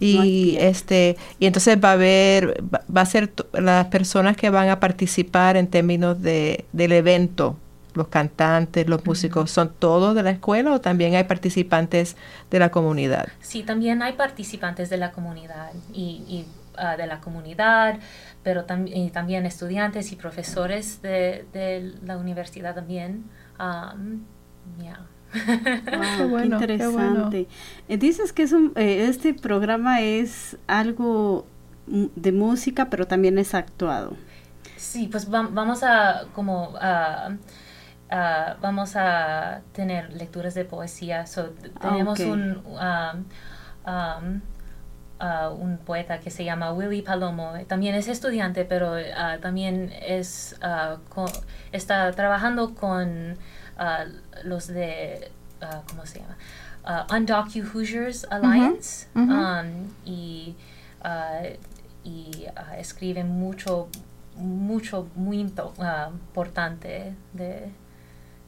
[0.00, 4.50] Y No este y entonces va a haber va, va a ser las personas que
[4.50, 7.56] van a participar en términos de del evento,
[7.94, 12.16] los cantantes, los músicos, son todos de la escuela o también hay participantes
[12.50, 13.28] de la comunidad.
[13.40, 16.46] Sí, también hay participantes de la comunidad y, y,
[16.76, 17.98] ah, de la comunidad,
[18.42, 23.24] pero tam- y también estudiantes y profesores de, de la universidad también.
[23.58, 24.20] Um,
[24.80, 25.00] yeah.
[25.90, 27.48] Wow, qué, bueno, qué interesante.
[27.88, 31.46] Eh, dices que es un, eh, este programa es algo
[31.86, 34.16] de música, pero también es actuado.
[34.76, 37.30] Sí, pues vam- vamos a como ah,
[38.10, 41.26] ah, vamos a tener lecturas de poesía.
[41.26, 42.26] So, t- Ah, tenemos ok.
[42.26, 43.24] un um,
[43.86, 44.40] um,
[45.20, 47.54] ah, un poeta que se llama Willy Palomo.
[47.66, 51.26] También es estudiante, pero ah, también es ah, co-
[51.72, 53.36] está trabajando con
[53.78, 54.04] ah,
[54.44, 56.36] los de ah, ¿cómo se llama?
[56.84, 59.30] Ah, Undocu Hoosiers Alliance ujú.
[59.32, 60.54] um, y
[61.02, 61.40] ah,
[62.04, 63.88] y ah, escribe mucho
[64.36, 65.72] mucho muy impo-
[66.12, 67.70] importante de,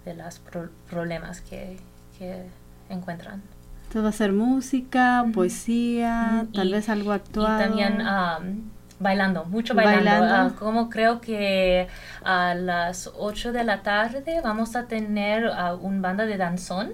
[0.05, 0.41] de los
[0.89, 1.79] problemas que,
[2.17, 2.47] que
[2.89, 3.43] encuentran.
[3.89, 6.53] Entonces va a ser música, poesía, Ujú.
[6.53, 7.59] tal Y- vez algo Y actuado.
[7.59, 8.71] también am,
[9.01, 10.05] bailando, mucho bailando.
[10.11, 10.35] Bailando.
[10.35, 11.89] Ah, como creo que
[12.23, 16.93] a las 8 de la tarde vamos a tener ah, un banda de danzón.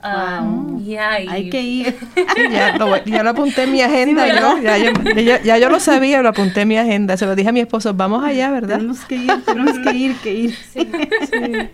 [0.00, 0.84] Am, Wow.
[0.84, 1.96] ya, y- Hay que ir.
[2.14, 2.22] Sí,
[2.52, 5.58] ya, lo, voy- ya lo apunté en mi agenda, Sí, yo, ya, yo, ya- ya
[5.58, 8.22] yo lo sabía, lo apunté en mi agenda, se lo dije a mi esposo, vamos
[8.22, 8.76] allá, ¿verdad?
[8.76, 10.54] Tenemos que ir, tenemos que ir, que ir.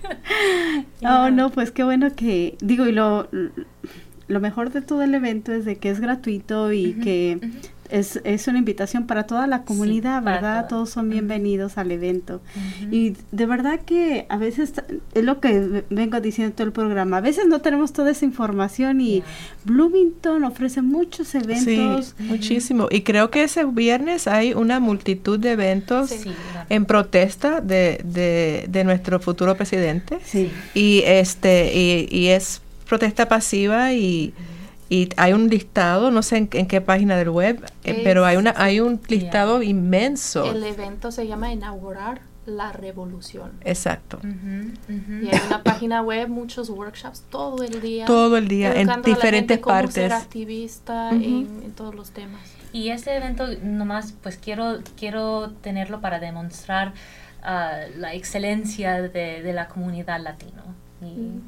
[1.07, 3.29] Oh, no, pues qué bueno que, digo, y lo,
[4.29, 7.39] lo mejor de todo el evento es de que es gratuito y que.
[7.99, 10.67] Es, es una invitación para toda la comunidad, ¿verdad?
[10.69, 12.41] Todos son bienvenidos al evento.
[12.91, 14.73] Y de verdad que a veces
[15.15, 17.19] es lo que ve- vengo diciendo todo el programa.
[17.19, 19.23] A veces no tenemos toda esa información y.
[19.65, 22.15] Bloomington ofrece muchos eventos.
[22.19, 22.89] Sí, muchísimo.
[22.91, 26.31] Y creo que ese viernes hay una multitud de eventos Sí,
[26.69, 30.19] en protesta de, de, de nuestro futuro presidente.
[30.25, 30.51] Sí.
[30.75, 34.35] Y este y, y es protesta pasiva y,
[34.95, 38.37] y hay un listado, no sé en, en qué página del web, eh, pero hay
[38.37, 40.45] una hay un listado inmenso.
[40.45, 43.51] El evento se llama Inaugurar la Revolución.
[43.63, 44.19] Exacto.
[44.19, 45.25] Ujú, ujú.
[45.25, 48.05] Y hay una página web, muchos workshops todo el día.
[48.05, 49.95] Todo el día en educando a la diferentes gente cómo partes.
[49.95, 51.25] ser activista Ujú.
[51.25, 52.43] en, en todos los temas.
[52.73, 56.93] Y este evento nomás pues quiero quiero tenerlo para demostrar
[57.43, 60.63] ah, la excelencia de, de la comunidad latino.
[61.03, 61.41] Y,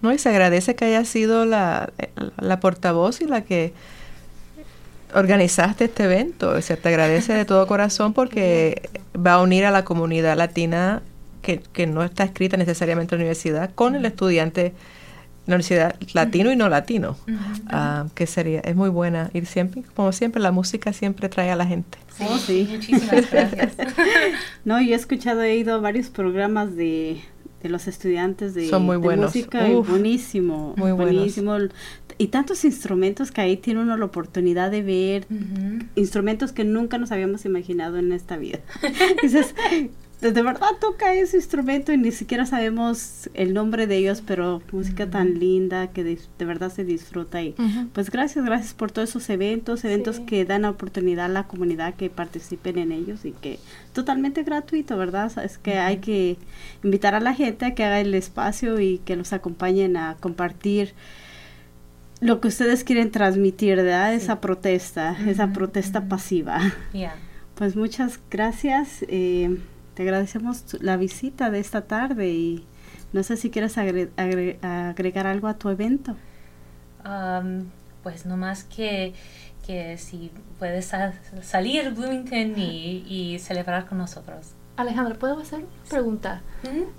[0.00, 1.90] No, y se agradece que haya sido la,
[2.38, 3.72] la portavoz y la que
[5.14, 6.60] organizaste este evento.
[6.62, 11.02] Se te agradece de todo corazón porque va a unir a la comunidad latina
[11.42, 15.96] que, que no está escrita necesariamente en la universidad con el estudiante en la universidad
[16.12, 17.16] latino y no latino.
[17.68, 19.30] Ah, que sería, es muy buena.
[19.32, 21.96] Y siempre, como siempre, la música siempre trae a la gente.
[22.18, 22.68] sí, Oh, sí.
[22.70, 23.72] Muchísimas gracias.
[24.66, 27.22] No, yo he escuchado, he ido a varios programas de,
[27.62, 29.34] de los estudiantes de, Son muy de buenos.
[29.34, 31.14] música Uf, buenísimo, muy buenos.
[31.14, 31.56] buenísimo.
[32.16, 35.26] Y tantos instrumentos que ahí tiene uno la oportunidad de ver,
[35.94, 38.60] instrumentos que nunca nos habíamos imaginado en esta vida.
[39.22, 39.54] Dices,
[40.20, 45.08] de verdad toca ese instrumento y ni siquiera sabemos el nombre de ellos, pero música
[45.08, 47.54] tan linda que de, de verdad se disfruta y
[47.92, 50.22] pues gracias, gracias por todos esos eventos, eventos Sí.
[50.26, 53.60] que dan la oportunidad a la comunidad que participen en ellos y que
[53.92, 55.30] totalmente gratuito, ¿verdad?
[55.44, 56.36] Es que hay que
[56.82, 60.94] invitar a la gente a que haga el espacio y que los acompañen a compartir
[62.20, 64.12] lo que ustedes quieren transmitir, ¿verdad?
[64.14, 66.60] Esa protesta, esa protesta pasiva.
[67.54, 69.04] Pues muchas gracias.
[69.06, 69.58] eh,
[69.98, 72.64] te agradecemos la visita de esta tarde y
[73.12, 76.14] no sé si quieres agre- agre- agregar algo a tu evento.
[77.02, 77.64] Am,
[78.04, 79.12] pues no más que,
[79.66, 80.30] que si
[80.60, 84.52] puedes sa- salir Bloomington y, y celebrar con nosotros.
[84.76, 86.42] Alejandra, ¿puedo hacer una pregunta?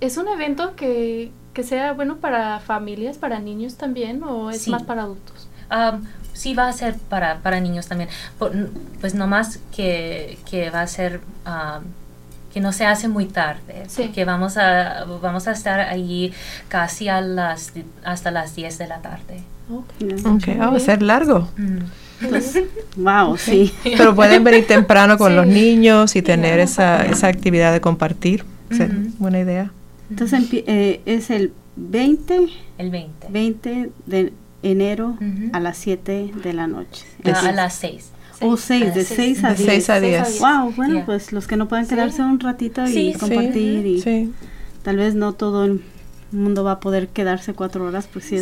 [0.02, 4.70] ¿Es un evento que, que sea bueno para familias, para niños también, o es Sí.
[4.70, 5.48] más para adultos?
[5.70, 8.10] Am, sí va a ser para, para niños también.
[8.38, 8.52] Por-
[9.00, 11.22] pues no más que, que va a ser
[12.52, 14.02] que no se hace muy tarde, Sí.
[14.04, 16.32] porque vamos a, vamos a estar allí
[16.68, 17.72] casi a las,
[18.04, 19.42] hasta las 10 de la tarde.
[19.70, 20.26] Ok.
[20.26, 21.48] Ok, ah, va a ser largo.
[21.56, 21.78] Mm.
[22.96, 23.72] wow, sí.
[23.84, 28.44] Pero pueden venir temprano con los niños y tener esa, esa actividad de compartir.
[28.70, 28.84] Sí,
[29.18, 29.70] buena idea.
[30.10, 32.46] Entonces eh, es el 20.
[32.78, 33.26] El 20.
[33.30, 34.32] 20 de
[34.62, 35.16] enero
[35.52, 37.04] a las 7 de la noche.
[37.24, 38.10] a las 6.
[38.42, 39.68] O 6, de 6 a 10.
[39.68, 40.40] 6 a 10.
[40.40, 44.32] Wow, bueno, pues los que no pueden quedarse un ratito y compartir y
[44.82, 45.82] tal vez no todo el
[46.32, 48.36] mundo va a poder quedarse cuatro horas porque sí,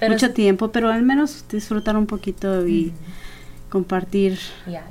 [0.00, 2.92] es mucho tiempo, pero al menos disfrutar un poquito y
[3.70, 4.38] compartir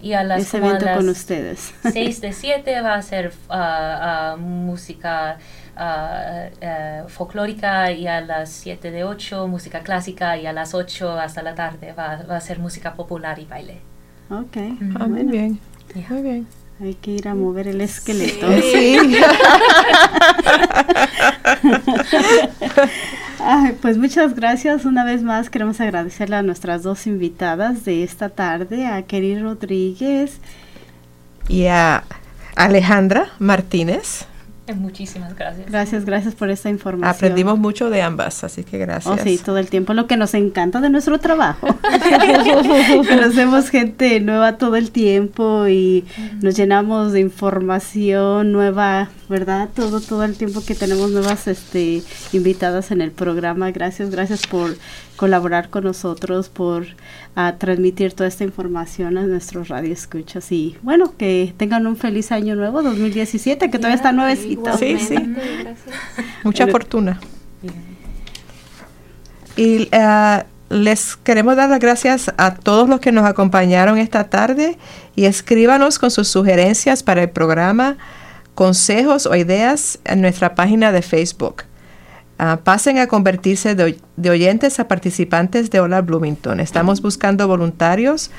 [0.01, 1.73] y a las, ese evento con ustedes.
[1.83, 5.37] 6 de 7 va a ser uh, uh, música
[5.75, 11.43] uh, folclórica y a las 7 de 8 música clásica y a las 8 hasta
[11.43, 13.88] la tarde va, va a ser música popular y baile.
[14.29, 14.57] Ok,
[14.99, 15.59] ah, muy bien,
[16.09, 16.47] muy bien.
[16.81, 18.47] Hay que ir a mover el esqueleto.
[18.61, 18.97] Sí.
[23.81, 24.85] pues muchas gracias.
[24.85, 30.39] Una vez más queremos agradecerle a nuestras dos invitadas de esta tarde, a Kerry Rodríguez
[31.47, 32.03] y a
[32.55, 34.25] Alejandra Martínez.
[34.73, 35.69] Muchísimas gracias.
[35.69, 37.15] Gracias, gracias por esta información.
[37.15, 39.19] Aprendimos mucho de ambas, así que gracias.
[39.19, 41.67] Oh, sí, todo el tiempo, lo que nos encanta de nuestro trabajo.
[43.09, 46.05] Conocemos gente nueva todo el tiempo y
[46.41, 49.69] nos llenamos de información nueva, ¿verdad?
[49.73, 52.03] Todo, todo el tiempo que tenemos nuevas este,
[52.33, 53.71] invitadas en el programa.
[53.71, 54.75] Gracias, gracias por
[55.19, 56.87] colaborar con nosotros, por
[57.35, 60.49] ah, transmitir toda esta información a nuestros radioescuchas.
[60.53, 64.77] Y bueno, que tengan un feliz año nuevo, 2017, que todavía está nuevecito.
[64.77, 65.17] Sí, sí.
[66.45, 67.19] Mucha fortuna.
[69.57, 74.77] Y ah, les queremos dar las gracias a todos los que nos acompañaron esta tarde
[75.17, 77.97] y escríbanos con sus sugerencias para el programa,
[78.55, 81.63] consejos o ideas en nuestra página de Facebook.
[82.41, 86.61] Ah, pasen a convertirse de, oyentes a participantes de Hola Bloomington.
[86.61, 88.31] Estamos buscando voluntarios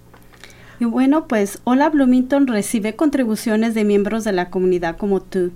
[0.83, 5.53] Y bueno, pues Hola Bloomington recibe contribuciones de miembros de la comunidad como tú.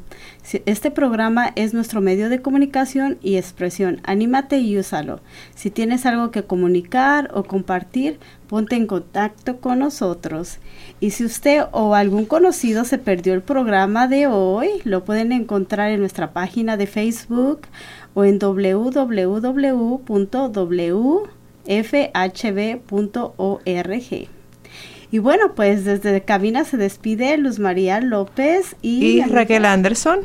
[0.66, 4.00] Este programa es nuestro medio de comunicación y expresión.
[4.04, 5.18] Anímate y úsalo.
[5.56, 10.58] Si tienes algo que comunicar o compartir, ponte en contacto con nosotros.
[11.00, 15.90] Y si usted o algún conocido se perdió el programa de hoy, lo pueden encontrar
[15.90, 17.62] en nuestra página de Facebook
[18.14, 19.96] o en www.wfhb.org.
[25.10, 30.20] Y bueno, pues desde cabina se despide Luz María López y, Raquel Anderson.